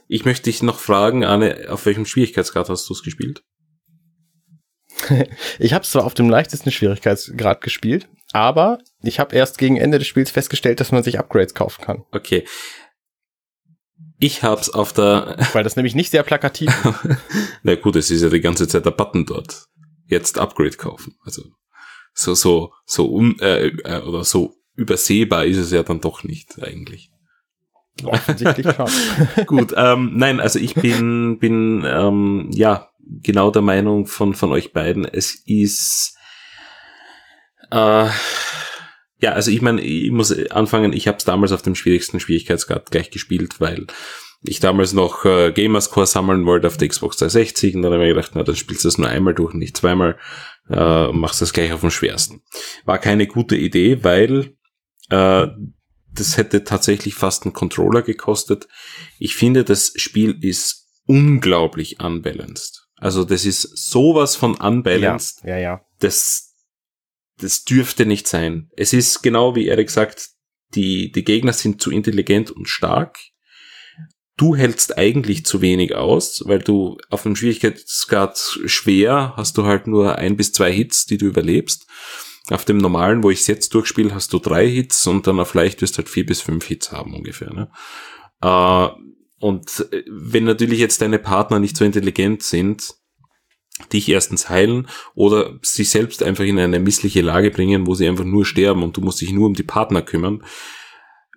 [0.09, 3.43] ich möchte dich noch fragen, Arne, auf welchem Schwierigkeitsgrad hast du es gespielt?
[5.59, 9.99] ich habe es zwar auf dem leichtesten Schwierigkeitsgrad gespielt, aber ich habe erst gegen Ende
[9.99, 12.05] des Spiels festgestellt, dass man sich Upgrades kaufen kann.
[12.13, 12.45] Okay.
[14.19, 15.37] Ich hab's auf der.
[15.53, 17.17] Weil das nämlich nicht sehr plakativ ist.
[17.63, 19.67] Na gut, es ist ja die ganze Zeit der Button dort.
[20.07, 21.17] Jetzt Upgrade kaufen.
[21.25, 21.43] Also
[22.15, 26.63] so so so un äh, äh, oder so übersehbar ist es ja dann doch nicht
[26.63, 27.11] eigentlich.
[28.05, 28.91] Offensichtlich schon.
[29.47, 32.91] Gut, ähm, nein, also ich bin, bin ähm, ja
[33.23, 35.07] genau der Meinung von, von euch beiden.
[35.07, 36.17] Es ist
[37.71, 38.09] äh,
[39.21, 42.91] ja, also ich meine, ich muss anfangen, ich habe es damals auf dem schwierigsten Schwierigkeitsgrad
[42.91, 43.87] gleich gespielt, weil
[44.43, 48.09] ich damals noch äh, Gamerscore sammeln wollte auf der Xbox 360 und dann habe ich
[48.09, 50.19] mir gedacht, na, dann spielst du das nur einmal durch, nicht zweimal,
[50.69, 52.43] äh, machst das gleich auf dem schwersten.
[52.85, 54.56] War keine gute Idee, weil
[55.11, 55.47] äh,
[56.13, 58.69] das hätte tatsächlich fast einen Controller gekostet.
[59.19, 62.87] Ich finde, das Spiel ist unglaublich unbalanced.
[62.97, 65.43] Also das ist sowas von unbalanced.
[65.45, 65.81] Ja, ja, ja.
[65.99, 66.55] Das,
[67.39, 68.71] das dürfte nicht sein.
[68.77, 70.31] Es ist genau wie Erik sagt,
[70.75, 73.19] die, die Gegner sind zu intelligent und stark.
[74.37, 78.37] Du hältst eigentlich zu wenig aus, weil du auf dem Schwierigkeitsgrad
[78.67, 81.87] schwer hast du halt nur ein bis zwei Hits, die du überlebst.
[82.51, 85.55] Auf dem normalen, wo ich es jetzt durchspiele, hast du drei Hits und dann auf
[85.55, 87.53] leicht wirst du halt vier bis fünf Hits haben ungefähr.
[87.53, 87.71] Ne?
[88.41, 88.89] Äh,
[89.41, 92.95] und äh, wenn natürlich jetzt deine Partner nicht so intelligent sind,
[93.93, 98.25] dich erstens heilen oder sich selbst einfach in eine missliche Lage bringen, wo sie einfach
[98.25, 100.43] nur sterben und du musst dich nur um die Partner kümmern,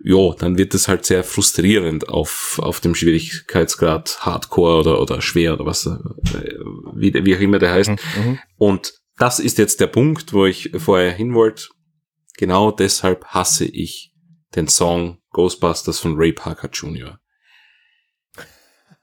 [0.02, 5.54] ja, dann wird es halt sehr frustrierend auf, auf dem Schwierigkeitsgrad Hardcore oder, oder schwer
[5.54, 6.56] oder was, äh,
[6.96, 7.90] wie, wie auch immer der heißt.
[7.90, 7.98] Mhm.
[8.16, 8.40] mhm.
[8.58, 11.66] Und das ist jetzt der Punkt, wo ich vorher hin wollte.
[12.38, 14.14] Genau deshalb hasse ich
[14.56, 17.20] den Song Ghostbusters von Ray Parker Jr.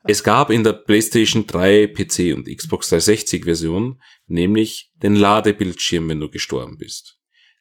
[0.05, 6.21] Es gab in der PlayStation 3, PC und Xbox 360 Version nämlich den Ladebildschirm, wenn
[6.21, 7.19] du gestorben bist,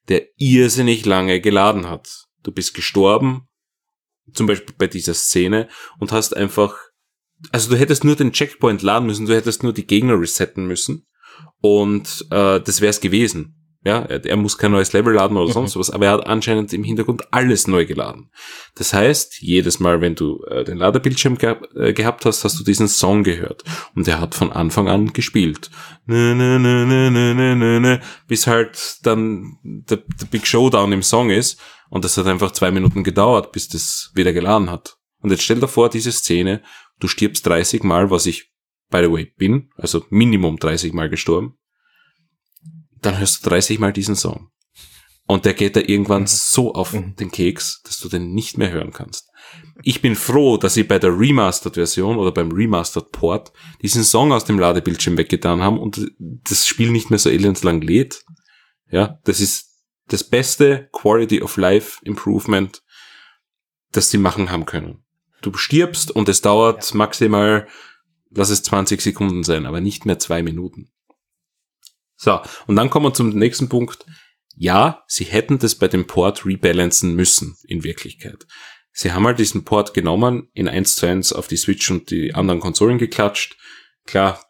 [0.07, 2.25] der irrsinnig lange geladen hat.
[2.43, 3.47] Du bist gestorben,
[4.31, 5.67] zum Beispiel bei dieser Szene,
[5.99, 6.77] und hast einfach,
[7.51, 11.05] also du hättest nur den Checkpoint laden müssen, du hättest nur die Gegner resetten müssen
[11.61, 13.55] und äh, das wäre es gewesen.
[13.86, 15.79] Ja, er, er, muss kein neues Level laden oder sonst mhm.
[15.79, 18.31] was, aber er hat anscheinend im Hintergrund alles neu geladen.
[18.73, 22.63] Das heißt, jedes Mal, wenn du äh, den Ladebildschirm ge äh, gehabt hast, hast du
[22.63, 23.63] diesen Song gehört.
[23.93, 25.69] Und er hat von Anfang an gespielt.
[26.07, 31.03] Nö, nö, nö, nö, nö, nö, nö, bis halt dann der, der Big Showdown im
[31.03, 31.59] Song ist.
[31.91, 34.97] Und das hat einfach zwei Minuten gedauert, bis das wieder geladen hat.
[35.21, 36.63] Und jetzt stell dir vor, diese Szene,
[36.99, 38.51] du stirbst 30 Mal, was ich
[38.95, 41.57] by the way, bin, also Minimum 30 Mal gestorben,
[43.01, 44.49] dann hörst du 30 Mal diesen Song.
[45.27, 46.27] Und der geht da irgendwann mhm.
[46.27, 47.15] so auf mhm.
[47.15, 49.29] den Keks, dass du den nicht mehr hören kannst.
[49.83, 54.59] Ich bin froh, dass sie bei der Remastered-Version oder beim Remastered-Port diesen Song aus dem
[54.59, 58.23] Ladebildschirm weggetan haben und das Spiel nicht mehr so elendslang lädt.
[58.89, 62.81] Ja, das ist das beste Quality of Life Improvement,
[63.91, 65.03] das sie machen haben können.
[65.41, 66.97] Du stirbst und es dauert ja.
[66.97, 67.67] maximal,
[68.36, 70.91] lass es 20 Sekunden sein, aber nicht mehr zwei Minuten.
[72.17, 74.05] So, und dann kommen wir zum nächsten Punkt.
[74.55, 78.45] Ja, sie hätten das bei dem Port rebalancen müssen, in Wirklichkeit.
[78.91, 82.33] Sie haben halt diesen Port genommen, in 1 zu 1 auf die Switch und die
[82.33, 83.57] anderen Konsolen geklatscht.
[84.05, 84.44] Klar,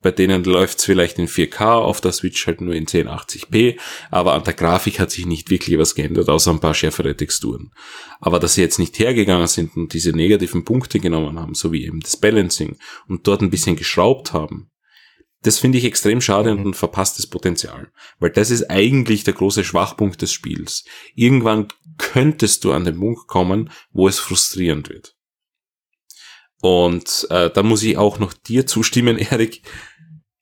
[0.00, 3.78] bei denen läuft's vielleicht in 4K, auf der Switch halt nur in 1080p,
[4.10, 7.72] aber an der Grafik hat sich nicht wirklich was geändert, außer ein paar schärfere Texturen.
[8.20, 11.84] Aber dass sie jetzt nicht hergegangen sind und diese negativen Punkte genommen haben, so wie
[11.84, 12.76] eben das Balancing,
[13.08, 14.70] und dort ein bisschen geschraubt haben,
[15.42, 17.92] das finde ich extrem schade und ein verpasstes Potenzial.
[18.18, 20.84] Weil das ist eigentlich der große Schwachpunkt des Spiels.
[21.14, 25.14] Irgendwann könntest du an den Punkt kommen, wo es frustrierend wird.
[26.60, 29.62] Und äh, da muss ich auch noch dir zustimmen, Erik.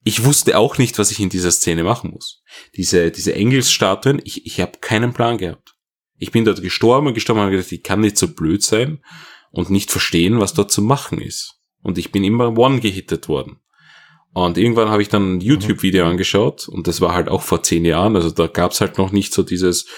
[0.09, 2.40] Ich wusste auch nicht, was ich in dieser Szene machen muss.
[2.76, 5.74] Diese, diese Engelsstatuen, ich, ich habe keinen Plan gehabt.
[6.16, 9.02] Ich bin dort gestorben und gestorben und gedacht, ich kann nicht so blöd sein
[9.50, 11.57] und nicht verstehen, was dort zu machen ist.
[11.82, 13.57] Und ich bin immer one gehittet worden.
[14.32, 16.12] Und irgendwann habe ich dann ein YouTube-Video mhm.
[16.12, 18.14] angeschaut und das war halt auch vor zehn Jahren.
[18.14, 19.88] Also da gab's halt noch nicht so dieses,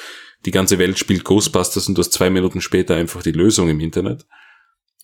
[0.47, 3.81] die ganze Welt spielt Ghostbusters und du hast zwei Minuten später einfach die Lösung im
[3.81, 4.25] Internet.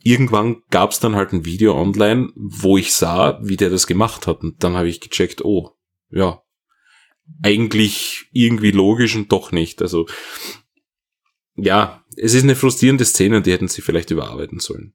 [0.05, 4.43] Irgendwann gab's dann halt ein Video online, wo ich sah, wie der das gemacht hat.
[4.43, 5.71] Und dann habe ich gecheckt, oh,
[6.11, 6.43] ja,
[7.43, 9.81] eigentlich irgendwie logisch und doch nicht.
[9.83, 10.07] Also
[11.57, 14.93] ja, es ist eine frustrierende Szene und die hätten sie vielleicht überarbeiten sollen.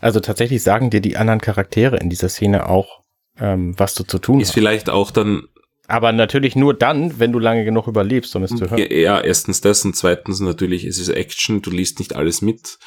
[0.00, 3.02] Also tatsächlich sagen dir die anderen Charaktere in dieser Szene auch,
[3.38, 4.50] ähm, was du zu tun ist hast.
[4.50, 5.48] Ist vielleicht auch dann.
[5.88, 8.78] Aber natürlich nur dann, wenn du lange genug überlebst, um es zu hören.
[8.90, 12.78] Ja, erstens das und zweitens natürlich, es ist Action, du liest nicht alles mit.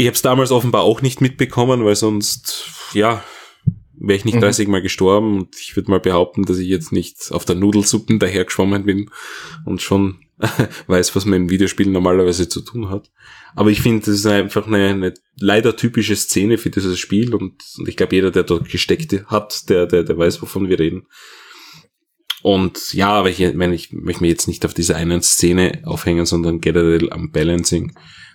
[0.00, 3.22] Ich habe es damals offenbar auch nicht mitbekommen, weil sonst, ja,
[3.98, 4.40] wäre ich nicht mhm.
[4.40, 8.18] 30 Mal gestorben und ich würde mal behaupten, dass ich jetzt nicht auf der Nudelsuppen
[8.18, 9.10] dahergeschwommen bin
[9.66, 10.20] und schon
[10.86, 13.10] weiß, was man im Videospiel normalerweise zu tun hat.
[13.54, 17.62] Aber ich finde, das ist einfach eine, eine leider typische Szene für dieses Spiel und,
[17.76, 21.08] und ich glaube, jeder, der dort gesteckt hat, der, der, der weiß, wovon wir reden.
[22.40, 26.24] Und ja, aber ich meine, ich möchte mich jetzt nicht auf diese einen Szene aufhängen,
[26.24, 27.92] sondern generell am Balancing,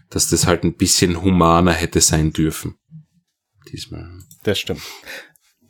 [0.09, 2.75] dass das halt ein bisschen humaner hätte sein dürfen.
[3.71, 4.07] Diesmal.
[4.43, 4.81] Das stimmt.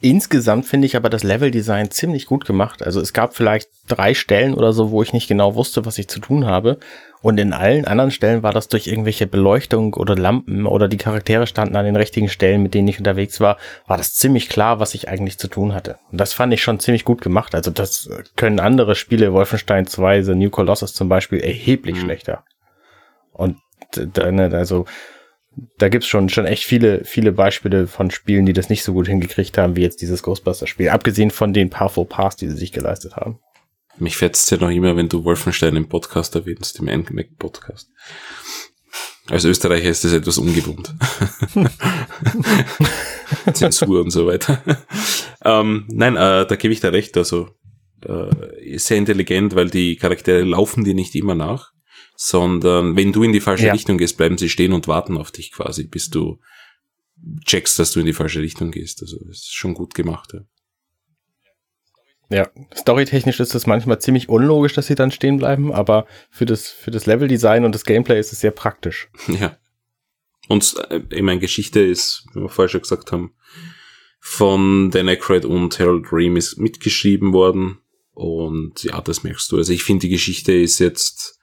[0.02, 2.84] Insgesamt finde ich aber das Leveldesign ziemlich gut gemacht.
[2.84, 6.08] Also es gab vielleicht drei Stellen oder so, wo ich nicht genau wusste, was ich
[6.08, 6.78] zu tun habe.
[7.22, 11.48] Und in allen anderen Stellen war das durch irgendwelche Beleuchtung oder Lampen oder die Charaktere
[11.48, 13.58] standen an den richtigen Stellen, mit denen ich unterwegs war,
[13.88, 15.98] war das ziemlich klar, was ich eigentlich zu tun hatte.
[16.12, 17.56] Und das fand ich schon ziemlich gut gemacht.
[17.56, 22.02] Also das können andere Spiele, Wolfenstein 2, The New Colossus zum Beispiel, erheblich mhm.
[22.02, 22.44] schlechter.
[23.32, 23.58] Und
[23.98, 24.86] also
[25.78, 29.08] da gibt's schon, schon echt viele, viele Beispiele von Spielen, die das nicht so gut
[29.08, 30.90] hingekriegt haben, wie jetzt dieses Ghostbusters-Spiel.
[30.90, 33.40] Abgesehen von den paar Fauxpas, die sie sich geleistet haben.
[33.98, 37.90] Mich fetzt ja noch immer, wenn du Wolfenstein im Podcast erwähnst, im NMAC-Podcast.
[39.30, 40.94] Als Österreicher ist das etwas ungewohnt.
[43.54, 44.62] Zensur und so weiter.
[45.44, 47.18] ähm, nein, äh, da gebe ich dir recht.
[47.18, 47.50] Also
[48.06, 51.72] äh, sehr intelligent, weil die Charaktere laufen dir nicht immer nach
[52.16, 53.74] sondern wenn du in die falsche ja.
[53.74, 56.40] Richtung gehst, bleiben sie stehen und warten auf dich quasi, bis du
[57.46, 59.02] checkst, dass du in die falsche Richtung gehst.
[59.02, 60.34] Also das ist schon gut gemacht.
[60.34, 60.42] Ja.
[62.30, 66.70] Ja, storytechnisch ist es manchmal ziemlich unlogisch, dass sie dann stehen bleiben, aber für das,
[66.70, 69.10] für das Leveldesign und das Gameplay ist es sehr praktisch.
[69.28, 69.58] Ja.
[70.48, 73.34] Und äh, ich meine, Geschichte ist, wie wir vorher schon gesagt haben,
[74.20, 77.80] von Dan Aykroyd und Harold Remis mitgeschrieben worden.
[78.14, 79.58] Und ja, das merkst du.
[79.58, 81.40] Also ich finde, die Geschichte ist jetzt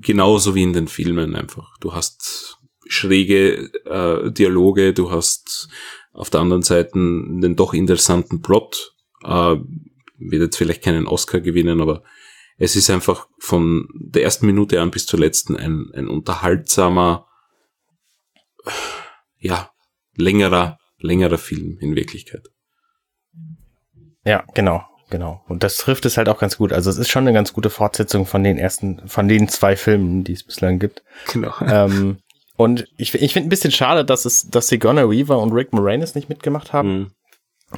[0.00, 1.76] genauso wie in den Filmen einfach.
[1.80, 5.68] Du hast schräge äh, Dialoge, du hast
[6.12, 8.94] auf der anderen Seite einen doch interessanten Plot.
[9.24, 9.56] Äh,
[10.16, 12.02] wird jetzt vielleicht keinen Oscar gewinnen, aber
[12.56, 17.26] es ist einfach von der ersten Minute an bis zur letzten ein, ein unterhaltsamer,
[19.38, 19.70] ja,
[20.14, 22.48] längerer, längerer Film in Wirklichkeit.
[24.24, 24.84] Ja, genau.
[25.14, 25.40] Genau.
[25.46, 26.72] Und das trifft es halt auch ganz gut.
[26.72, 30.24] Also es ist schon eine ganz gute Fortsetzung von den ersten, von den zwei Filmen,
[30.24, 31.04] die es bislang gibt.
[31.32, 31.52] Genau.
[31.64, 32.16] Ähm,
[32.56, 36.16] und ich, ich finde ein bisschen schade, dass es, dass Sigourney Weaver und Rick Moranis
[36.16, 36.98] nicht mitgemacht haben.
[36.98, 37.10] Mhm.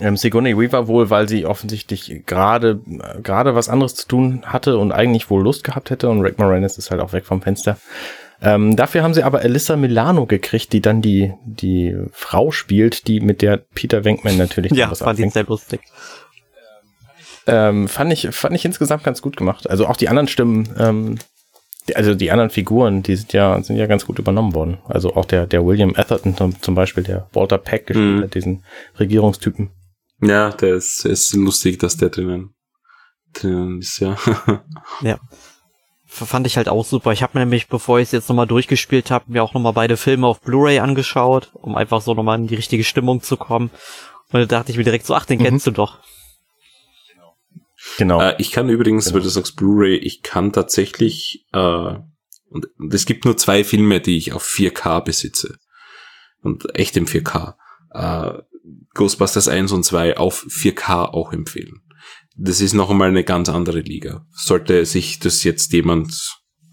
[0.00, 2.80] Ähm, Sigourney Weaver wohl, weil sie offensichtlich gerade
[3.22, 6.78] gerade was anderes zu tun hatte und eigentlich wohl Lust gehabt hätte und Rick Moranis
[6.78, 7.76] ist halt auch weg vom Fenster.
[8.40, 13.20] Ähm, dafür haben sie aber Alyssa Milano gekriegt, die dann die die Frau spielt, die
[13.20, 15.80] mit der Peter Venkman natürlich ja, was fand ich sehr lustig.
[17.46, 19.68] Ähm, fand ich, fand ich insgesamt ganz gut gemacht.
[19.70, 21.18] Also auch die anderen Stimmen, ähm,
[21.88, 24.78] die, also die anderen Figuren, die sind ja, sind ja ganz gut übernommen worden.
[24.88, 28.22] Also auch der, der William Atherton zum Beispiel, der Walter Peck gespielt Mhm.
[28.24, 28.64] hat, diesen
[28.98, 29.70] Regierungstypen.
[30.22, 32.54] Ja, der ist, ist lustig, dass der drinnen,
[33.34, 34.16] drinnen ist, ja.
[35.02, 35.18] Ja.
[36.08, 37.12] Fand ich halt auch super.
[37.12, 39.96] Ich habe mir nämlich, bevor ich es jetzt nochmal durchgespielt habe, mir auch nochmal beide
[39.98, 43.70] Filme auf Blu-ray angeschaut, um einfach so nochmal in die richtige Stimmung zu kommen.
[44.32, 45.44] Und da dachte ich mir direkt so, ach, den Mhm.
[45.44, 45.98] kennst du doch.
[47.98, 48.20] Genau.
[48.20, 49.16] Äh, ich kann übrigens, Genau.
[49.16, 51.58] weil du sagst Blu-ray, ich kann tatsächlich, äh,
[52.48, 55.58] und, und es gibt nur zwei Filme, die ich auf 4K besitze.
[56.42, 57.54] Und echt im 4K.
[57.92, 58.42] Äh,
[58.94, 61.82] Ghostbusters 1 und 2 auf 4K auch empfehlen.
[62.36, 64.26] Das ist noch einmal eine ganz andere Liga.
[64.32, 66.14] Sollte sich das jetzt jemand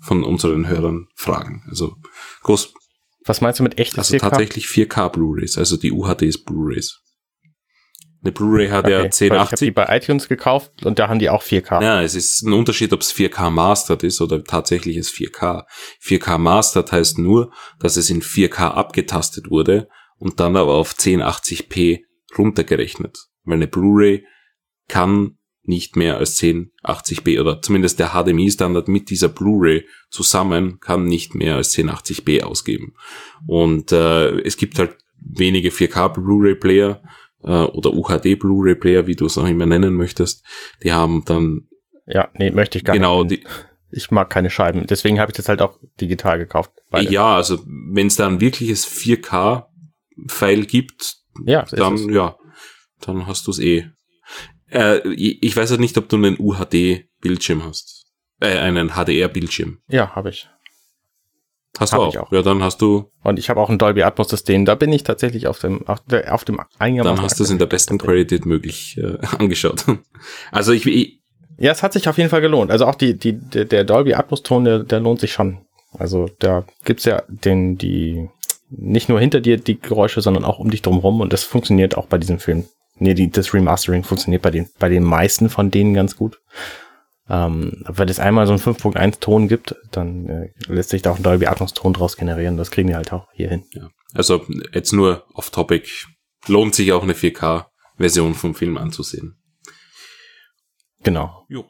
[0.01, 1.63] von unseren Hörern fragen.
[1.69, 1.95] Also,
[2.41, 2.73] Ghost,
[3.25, 4.19] Was meinst du mit echtes also 4K?
[4.19, 6.99] tatsächlich 4K Blu-rays, also die UHDs Blu-rays.
[8.23, 11.09] Eine Blu-ray hat ja Okay, weil Ich habe 1080 die bei iTunes gekauft und da
[11.09, 11.83] haben die auch 4K.
[11.83, 15.65] ja, es ist ein Unterschied, ob es 4K Mastered ist oder tatsächlich ist 4K.
[16.01, 21.99] 4K Mastered heißt nur, dass es in 4K abgetastet wurde und dann aber auf 1080p
[22.37, 23.27] runtergerechnet.
[23.43, 24.25] Weil eine Blu-ray
[24.87, 31.35] kann nicht mehr als 1080p oder zumindest der HDMI-Standard mit dieser Blu-ray zusammen kann nicht
[31.35, 32.93] mehr als 1080p ausgeben.
[33.47, 37.01] Und äh, es gibt halt wenige 4K Blu-ray-Player
[37.43, 40.45] äh, oder UHD Blu-ray-Player, wie du es auch immer nennen möchtest.
[40.83, 41.67] Die haben dann
[42.05, 43.43] Ja, nee, möchte ich gar genau nicht.
[43.43, 43.47] die,
[43.97, 44.85] Ich mag keine Scheiben.
[44.87, 46.71] Deswegen habe ich das halt auch digital gekauft.
[46.89, 47.11] Beide.
[47.11, 51.15] ja, also wenn es da ein wirkliches 4K-File gibt,
[51.45, 52.37] ja dann ja,
[53.01, 53.87] dann hast du es eh.
[54.71, 58.05] Äh, ich weiß halt nicht, ob du einen UHD-Bildschirm hast.
[58.39, 59.79] Äh, einen HDR-Bildschirm.
[59.87, 60.49] Ja, habe ich.
[61.79, 62.27] Hast Hab du auch.
[62.27, 62.31] auch.
[62.31, 64.65] Ja, dann hast du, Und ich habe auch ein Dolby Atmos System.
[64.65, 67.15] Da bin ich tatsächlich auf dem auf, der, auf dem einigermaßen.
[67.15, 69.85] dann hast du es in der besten Qualität möglich äh, angeschaut.
[70.51, 71.19] Also ich, ich
[71.57, 72.69] Ja, es hat sich auf jeden Fall gelohnt.
[72.69, 75.59] Also auch die die der, der Dolby Atmos Ton, der, der lohnt sich schon.
[75.97, 78.29] Also da gibt's ja den die
[78.69, 82.05] nicht nur hinter dir die Geräusche, sondern auch um dich drumherum und das funktioniert auch
[82.05, 82.65] bei diesem Film.
[82.99, 86.39] Nee, die, das Remastering funktioniert bei den bei den meisten von denen ganz gut.
[87.29, 91.17] Ähm, wenn es einmal so einen 5.1 Ton gibt, dann äh, lässt sich da auch
[91.17, 92.57] ein Dolby Atmos Ton draus generieren.
[92.57, 93.63] Das kriegen wir halt auch hier hin.
[93.71, 93.89] Ja.
[94.13, 95.89] Also jetzt nur off topic.
[96.47, 99.37] Lohnt sich auch eine 4K-Version vom Film anzusehen.
[101.03, 101.45] Genau.
[101.47, 101.65] Jo.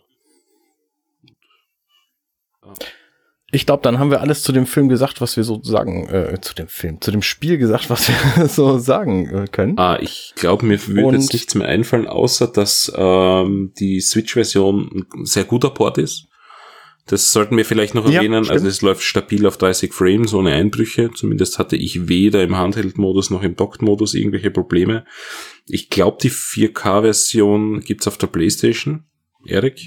[3.53, 6.41] Ich glaube, dann haben wir alles zu dem Film gesagt, was wir so sagen, äh,
[6.41, 9.77] zu dem Film, zu dem Spiel gesagt, was wir so sagen äh, können.
[9.77, 15.05] Ah, ich glaube, mir würde Und- jetzt nichts mehr einfallen, außer dass ähm, die Switch-Version
[15.15, 16.25] ein sehr guter Port ist.
[17.05, 18.45] Das sollten wir vielleicht noch Ja, erwähnen.
[18.45, 18.55] stimmt.
[18.55, 21.11] Also es läuft stabil auf 30 Frames ohne Einbrüche.
[21.13, 25.03] Zumindest hatte ich weder im Handheld-Modus noch im Docked-Modus irgendwelche Probleme.
[25.67, 29.03] Ich glaube, die 4K-Version gibt's auf der PlayStation.
[29.45, 29.81] Erik?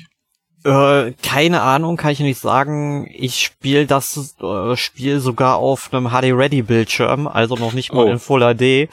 [0.65, 3.09] Äh, keine Ahnung, kann ich nicht sagen.
[3.13, 8.11] Ich spiele das äh, Spiel sogar auf einem HD-Ready-Bildschirm, also noch nicht mal Oh.
[8.11, 8.89] in Full HD.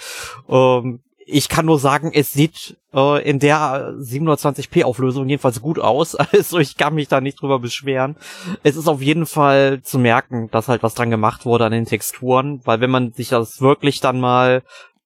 [0.50, 6.16] Ähm, ich kann nur sagen, es sieht äh, in der 720p-Auflösung jedenfalls gut aus.
[6.34, 8.18] Also ich kann mich da nicht drüber beschweren.
[8.64, 11.86] Es ist auf jeden Fall zu merken, dass halt was dran gemacht wurde an den
[11.86, 14.64] Texturen, weil wenn man sich das wirklich dann mal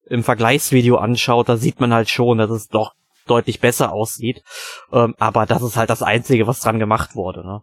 [0.09, 2.93] im Vergleichsvideo anschaut, da sieht man halt schon, dass es doch
[3.27, 4.41] deutlich besser aussieht.
[4.91, 7.45] Ähm, aber das ist halt das Einzige, was dran gemacht wurde.
[7.45, 7.61] Ne?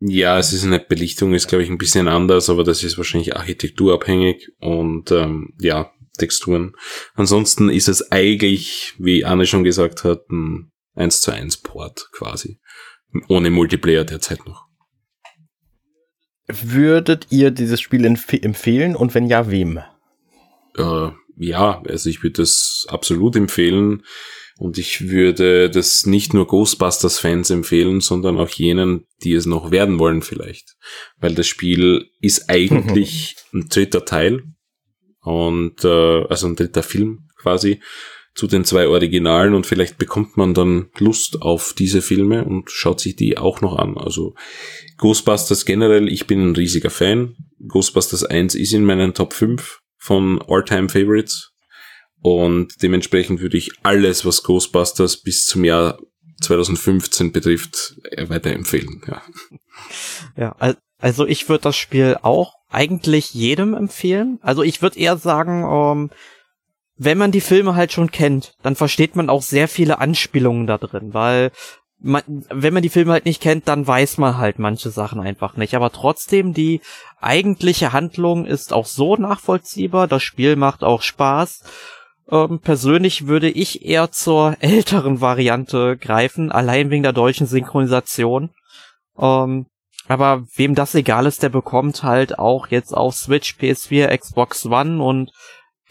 [0.00, 3.36] Ja, es ist eine Belichtung, ist glaube ich ein bisschen anders, aber das ist wahrscheinlich
[3.36, 6.72] architekturabhängig und ähm, ja, Texturen.
[7.14, 12.60] Ansonsten ist es eigentlich, wie Anne schon gesagt hat, ein 1 zu 1 Port quasi.
[13.28, 14.66] Ohne Multiplayer derzeit noch.
[16.46, 19.80] Würdet ihr dieses Spiel empf empfehlen und wenn ja, wem?
[20.76, 24.02] Äh, ja, also ich würde das absolut empfehlen
[24.60, 29.98] und ich würde das nicht nur Ghostbusters-Fans empfehlen, sondern auch jenen, die es noch werden
[29.98, 30.76] wollen vielleicht.
[31.18, 34.42] Weil das Spiel ist eigentlich ein dritter Teil
[35.22, 37.80] und äh, also ein dritter Film quasi
[38.34, 43.00] zu den zwei Originalen und vielleicht bekommt man dann Lust auf diese Filme und schaut
[43.00, 43.96] sich die auch noch an.
[43.96, 44.34] Also
[44.98, 47.34] Ghostbusters generell, ich bin ein riesiger Fan.
[47.66, 51.49] Ghostbusters 1 ist in meinen Top 5 von All-Time Favorites
[52.22, 55.98] und dementsprechend würde ich alles, was Ghostbusters bis zum Jahr
[56.42, 59.02] 2015 betrifft, äh, weiterempfehlen.
[59.06, 59.22] Ja.
[60.36, 64.38] Ja, al- also ich würde das Spiel auch eigentlich jedem empfehlen.
[64.42, 66.10] Also ich würde eher sagen, ähm,
[66.96, 70.76] wenn man die Filme halt schon kennt, dann versteht man auch sehr viele Anspielungen da
[70.78, 71.50] drin, weil
[71.98, 75.56] man, wenn man die Filme halt nicht kennt, dann weiß man halt manche Sachen einfach
[75.56, 75.74] nicht.
[75.74, 76.80] Aber trotzdem, die
[77.20, 80.08] eigentliche Handlung ist auch so nachvollziehbar.
[80.08, 81.62] Das Spiel macht auch Spaß.
[82.30, 88.50] Ähm, persönlich würde ich eher zur älteren Variante greifen, allein wegen der deutschen Synchronisation.
[89.18, 89.66] Ähm,
[90.06, 95.02] aber wem das egal ist, der bekommt halt auch jetzt auf Switch, PS4, Xbox One
[95.02, 95.30] und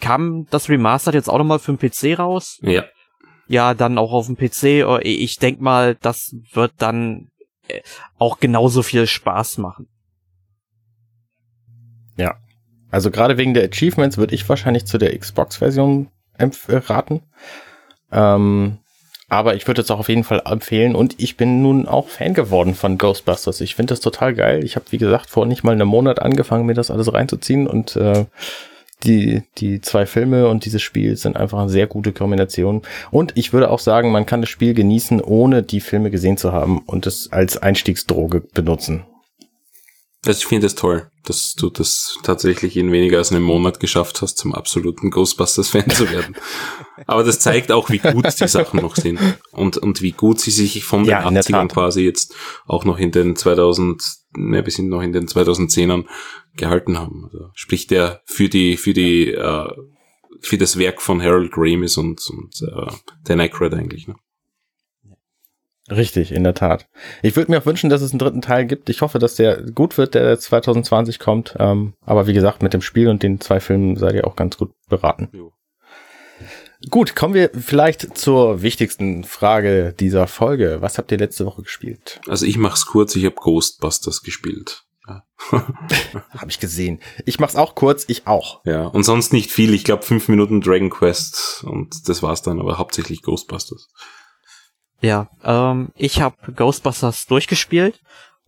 [0.00, 2.58] kam das Remastered jetzt auch nochmal für den PC raus?
[2.62, 2.84] Ja.
[3.46, 4.62] Ja, dann auch auf dem PC.
[4.64, 7.28] Äh, ich denk mal, das wird dann
[7.68, 7.80] äh,
[8.18, 9.88] auch genauso viel Spaß machen.
[12.16, 12.36] Ja.
[12.90, 16.10] Also gerade wegen der Achievements würde ich wahrscheinlich zu der Xbox-Version
[16.88, 17.22] raten.
[18.12, 18.78] Ähm,
[19.28, 22.34] aber ich würde es auch auf jeden Fall empfehlen und ich bin nun auch Fan
[22.34, 23.60] geworden von Ghostbusters.
[23.60, 24.64] Ich finde das total geil.
[24.64, 27.94] Ich habe, wie gesagt, vor nicht mal einem Monat angefangen, mir das alles reinzuziehen und
[27.94, 28.26] äh,
[29.04, 32.82] die, die zwei Filme und dieses Spiel sind einfach eine sehr gute Kombination.
[33.10, 36.52] Und ich würde auch sagen, man kann das Spiel genießen, ohne die Filme gesehen zu
[36.52, 39.04] haben und es als Einstiegsdroge benutzen.
[40.26, 43.80] Also ich finde es das toll, dass du das tatsächlich in weniger als einem Monat
[43.80, 46.36] geschafft hast, zum absoluten Ghostbusters-Fan zu werden.
[47.06, 49.18] Aber das zeigt auch, wie gut die Sachen noch sind.
[49.52, 52.34] Und, und wie gut sie sich von den ja, 80ern quasi jetzt
[52.66, 54.02] auch noch in den 2000,
[54.36, 56.04] ne, wir sind noch in den 2010ern
[56.54, 57.24] gehalten haben.
[57.24, 59.68] Also sprich der für die, für die, äh,
[60.40, 62.92] für das Werk von Harold Ramis und, und äh,
[63.24, 64.06] Dan Aykroyd eigentlich.
[64.06, 64.16] Ne?
[65.90, 66.88] Richtig, in der Tat.
[67.22, 68.88] Ich würde mir auch wünschen, dass es einen dritten Teil gibt.
[68.88, 71.56] Ich hoffe, dass der gut wird, der 2020 kommt.
[71.58, 74.56] Ähm, aber wie gesagt, mit dem Spiel und den zwei Filmen seid ihr auch ganz
[74.56, 75.28] gut beraten.
[75.32, 75.52] Jo.
[76.88, 80.78] Gut, kommen wir vielleicht zur wichtigsten Frage dieser Folge.
[80.80, 82.20] Was habt ihr letzte Woche gespielt?
[82.26, 84.84] Also ich mach's kurz, ich habe Ghostbusters gespielt.
[85.06, 85.24] Ja.
[85.50, 87.00] habe ich gesehen.
[87.26, 88.64] Ich mach's auch kurz, ich auch.
[88.64, 89.74] Ja, und sonst nicht viel.
[89.74, 93.88] Ich glaube fünf Minuten Dragon Quest und das war's dann, aber hauptsächlich Ghostbusters.
[95.00, 98.00] Ja, ähm, ich habe Ghostbusters durchgespielt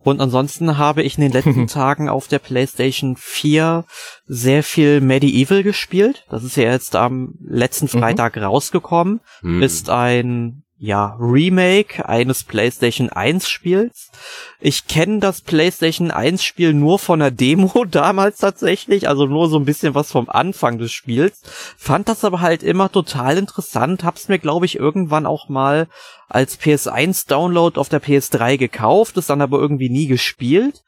[0.03, 3.85] und ansonsten habe ich in den letzten Tagen auf der PlayStation 4
[4.25, 6.25] sehr viel Medieval gespielt.
[6.29, 7.99] Das ist ja jetzt am letzten mhm.
[7.99, 8.43] Freitag mhm.
[8.43, 9.21] rausgekommen.
[9.41, 9.63] Mhm.
[9.63, 14.11] Ist ein ja, Remake eines PlayStation 1 Spiels.
[14.59, 19.57] Ich kenne das PlayStation 1 Spiel nur von der Demo damals tatsächlich, also nur so
[19.57, 21.41] ein bisschen was vom Anfang des Spiels.
[21.77, 25.87] Fand das aber halt immer total interessant, hab's mir glaube ich irgendwann auch mal
[26.27, 30.83] als PS1 Download auf der PS3 gekauft, ist dann aber irgendwie nie gespielt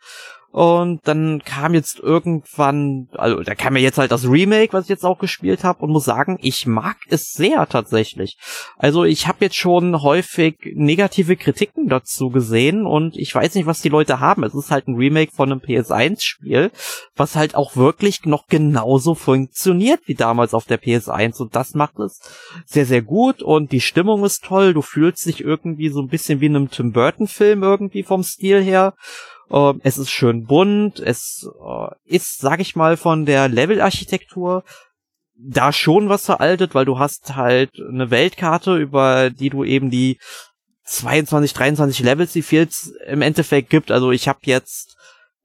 [0.56, 4.90] und dann kam jetzt irgendwann, also da kam ja jetzt halt das Remake, was ich
[4.90, 8.38] jetzt auch gespielt habe und muss sagen, ich mag es sehr tatsächlich.
[8.78, 13.82] Also ich habe jetzt schon häufig negative Kritiken dazu gesehen und ich weiß nicht, was
[13.82, 14.46] die Leute haben.
[14.46, 16.72] Es ist halt ein Remake von einem PS1-Spiel,
[17.18, 22.00] was halt auch wirklich noch genauso funktioniert wie damals auf der PS1 und das macht
[22.00, 22.22] es
[22.66, 24.74] sehr, sehr gut und die Stimmung ist toll.
[24.74, 28.64] Du fühlst dich irgendwie so ein bisschen wie in einem Tim Burton-Film irgendwie vom Stil
[28.64, 28.94] her.
[29.52, 31.00] Ähm, es ist schön bunt.
[31.00, 34.64] Es äh, ist, sag ich mal, von der Levelarchitektur
[35.38, 40.18] da schon was veraltet, weil du hast halt eine Weltkarte, über die du eben die
[40.86, 43.92] 22, 23 Levels, die Fields im Endeffekt gibt.
[43.92, 44.96] Also ich habe jetzt,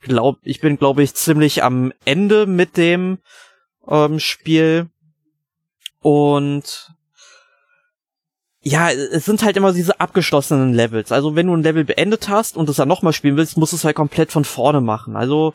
[0.01, 3.19] glaub, ich bin glaube ich ziemlich am Ende mit dem
[3.89, 4.89] ähm, Spiel
[6.01, 6.95] und
[8.63, 11.13] ja, es sind halt immer diese abgeschlossenen Levels.
[11.13, 13.77] Also wenn du ein Level beendet hast und es dann nochmal spielen willst, musst du
[13.77, 15.17] es halt komplett von vorne machen.
[15.17, 15.55] Also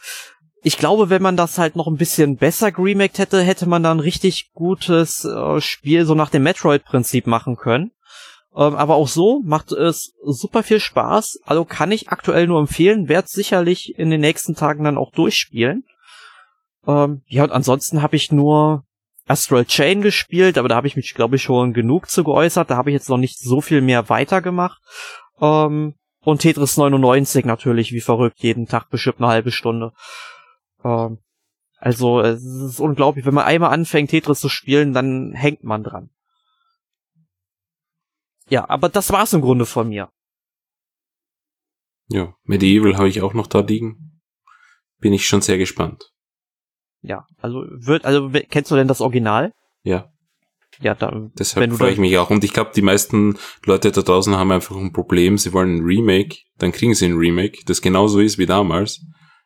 [0.63, 3.91] ich glaube, wenn man das halt noch ein bisschen besser geremaked hätte, hätte man da
[3.91, 7.91] ein richtig gutes äh, Spiel so nach dem Metroid-Prinzip machen können.
[8.55, 11.41] Ähm, aber auch so macht es super viel Spaß.
[11.45, 15.83] Also kann ich aktuell nur empfehlen, werde sicherlich in den nächsten Tagen dann auch durchspielen.
[16.87, 18.84] Ähm, ja, und ansonsten habe ich nur
[19.28, 22.69] Astral Chain gespielt, aber da habe ich mich, glaube ich, schon genug zu geäußert.
[22.69, 24.82] Da habe ich jetzt noch nicht so viel mehr weitergemacht.
[25.41, 29.93] Ähm, und Tetris 99 natürlich, wie verrückt, jeden Tag bestimmt eine halbe Stunde.
[30.84, 31.19] Ähm,
[31.78, 36.09] also es ist unglaublich, wenn man einmal anfängt, Tetris zu spielen, dann hängt man dran.
[38.47, 40.09] Ja, aber das war's im Grunde von mir.
[42.07, 44.21] Ja, Medieval habe ich auch noch da liegen.
[44.99, 46.14] Bin ich schon sehr gespannt
[47.05, 49.51] ja, also wird, also kennst du denn das Original?
[49.83, 50.09] Ja.
[50.81, 51.31] Ja, dann.
[51.39, 52.29] Deshalb freue ich mich auch.
[52.29, 55.37] Und ich glaube, die meisten Leute da draußen haben einfach ein Problem.
[55.37, 59.01] Sie wollen ein Remake, dann kriegen sie ein Remake, das genauso ist wie damals.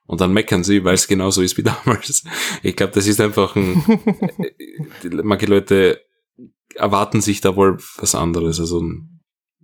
[0.08, 2.24] Und dann meckern sie, weil es genauso ist wie damals.
[2.64, 3.84] Ich glaube, das ist einfach ein,
[5.24, 6.02] manche Leute
[6.76, 9.22] erwarten sich da wohl was anderes, also ein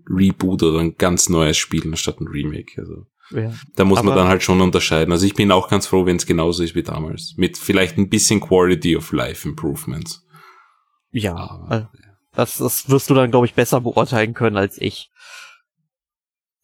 [0.07, 2.79] Reboot oder ein ganz neues Spiel anstatt ein Remake.
[2.79, 3.07] Also.
[3.31, 3.51] Ja.
[3.75, 5.11] Da muss Aber man dann halt schon unterscheiden.
[5.11, 7.33] Also ich bin auch ganz froh, wenn es genauso ist wie damals.
[7.37, 10.23] Mit vielleicht ein bisschen Quality of Life Improvements.
[11.11, 11.35] Ja.
[11.35, 11.85] Aber, äh,
[12.35, 15.09] das, das wirst du dann, glaube ich, besser beurteilen können als ich.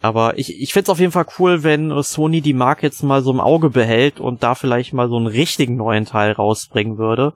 [0.01, 3.31] Aber ich, ich find's auf jeden Fall cool, wenn Sony die Marke jetzt mal so
[3.31, 7.35] im Auge behält und da vielleicht mal so einen richtigen neuen Teil rausbringen würde.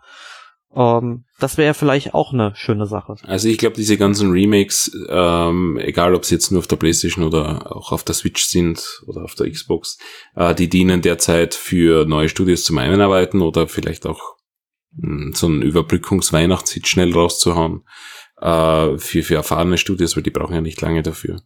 [0.75, 3.15] Ähm, das wäre vielleicht auch eine schöne Sache.
[3.23, 7.23] Also ich glaube, diese ganzen Remakes, ähm, egal ob sie jetzt nur auf der PlayStation
[7.23, 9.97] oder auch auf der Switch sind oder auf der Xbox,
[10.35, 14.21] äh, die dienen derzeit für neue Studios zum Einarbeiten oder vielleicht auch
[14.97, 17.83] mh, hm, so einen Überbrückungsweihnachtshit schnell rauszuhauen
[18.41, 21.41] äh, für, für erfahrene Studios, weil die brauchen ja nicht lange dafür.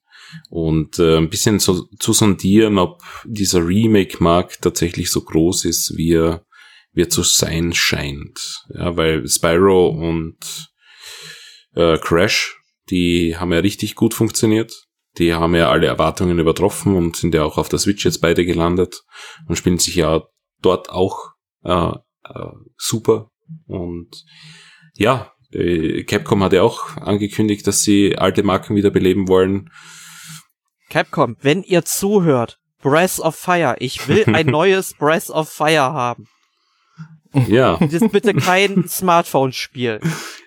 [0.49, 6.13] Und äh, ein bisschen so, zu sondieren, ob dieser Remake-Markt tatsächlich so groß ist, wie
[6.13, 6.45] er
[6.93, 8.63] wie er zu sein scheint.
[8.73, 10.69] Ja, weil Spyro und
[11.75, 12.57] äh, Crash,
[12.89, 14.73] die haben ja richtig gut funktioniert.
[15.17, 18.45] Die haben ja alle Erwartungen übertroffen und sind ja auch auf der Switch jetzt beide
[18.45, 19.01] gelandet
[19.47, 20.23] und spielen sich ja
[20.61, 21.31] dort auch
[21.63, 21.91] äh,
[22.25, 23.31] äh, super.
[23.65, 24.23] Und
[24.95, 29.69] ja, äh, Capcom hat ja auch angekündigt, dass sie alte Marken wiederbeleben wollen.
[30.89, 36.27] Capcom, wenn ihr zuhört, Breath of Fire, ich will ein neues Breath of Fire haben.
[37.47, 37.77] Ja.
[37.79, 39.99] Das ist bitte kein Smartphone-Spiel.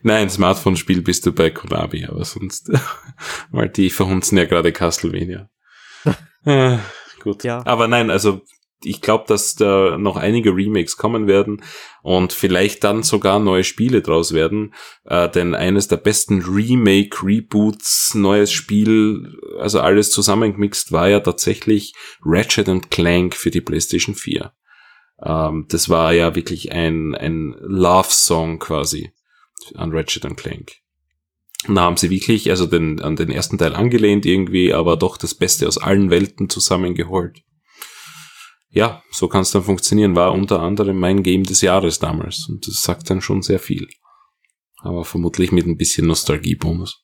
[0.03, 2.71] Nein, Smartphone-Spiel bist du bei Konami, aber sonst,
[3.51, 5.49] weil die verhunzen ja gerade Castlevania.
[6.45, 6.79] äh,
[7.23, 7.45] gut.
[7.45, 7.65] Ja.
[7.67, 8.43] Aber nein, also
[8.85, 11.63] ich glaube, dass da noch einige Remakes kommen werden
[12.03, 14.75] und vielleicht dann sogar neue Spiele draus werden.
[15.05, 21.95] Äh, denn eines der besten Remake, Reboots, neues Spiel, also alles zusammengemixt war ja tatsächlich
[22.25, 24.53] Ratchet Clank für die PlayStation 4.
[25.25, 29.13] Ähm, das war ja wirklich ein, ein Love-Song quasi
[29.75, 30.73] an Ratchet Clank.
[31.69, 35.17] Und da haben sie wirklich, also den, an den ersten Teil angelehnt irgendwie, aber doch
[35.17, 37.43] das Beste aus allen Welten zusammengeholt.
[38.69, 40.17] Ja, so kann es dann funktionieren.
[40.17, 42.49] War unter anderem mein Game des Jahres damals.
[42.49, 43.87] Und das sagt dann schon sehr viel.
[44.79, 47.03] Aber vermutlich mit ein bisschen Nostalgiebonus.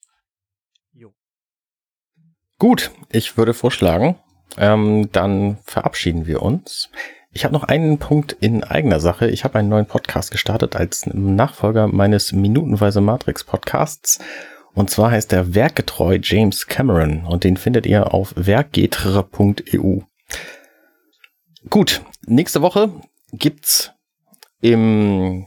[2.59, 4.19] Gut, ich würde vorschlagen,
[4.57, 6.91] ähm, dann verabschieden wir uns.
[7.33, 9.29] Ich habe noch einen Punkt in eigener Sache.
[9.29, 14.19] Ich habe einen neuen Podcast gestartet als Nachfolger meines Minutenweise Matrix Podcasts.
[14.75, 20.01] Und zwar heißt der Werkgetreu James Cameron und den findet ihr auf werkgetre.eu.
[21.69, 22.91] Gut, nächste Woche
[23.33, 23.93] gibt's
[24.61, 25.47] im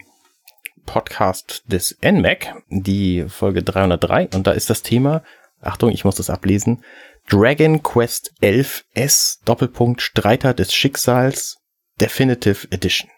[0.85, 5.23] Podcast des NMAC die Folge 303 und da ist das Thema,
[5.61, 6.83] Achtung, ich muss das ablesen,
[7.29, 11.60] Dragon Quest 11 S Doppelpunkt Streiter des Schicksals
[12.01, 13.09] Definitive Edition.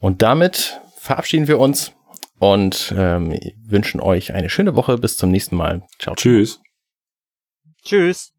[0.00, 1.92] Und damit verabschieden wir uns
[2.38, 4.96] und ähm, wünschen euch eine schöne Woche.
[4.98, 5.82] Bis zum nächsten Mal.
[5.98, 6.14] Ciao.
[6.14, 6.60] Tschüss.
[7.84, 8.32] Tschüss.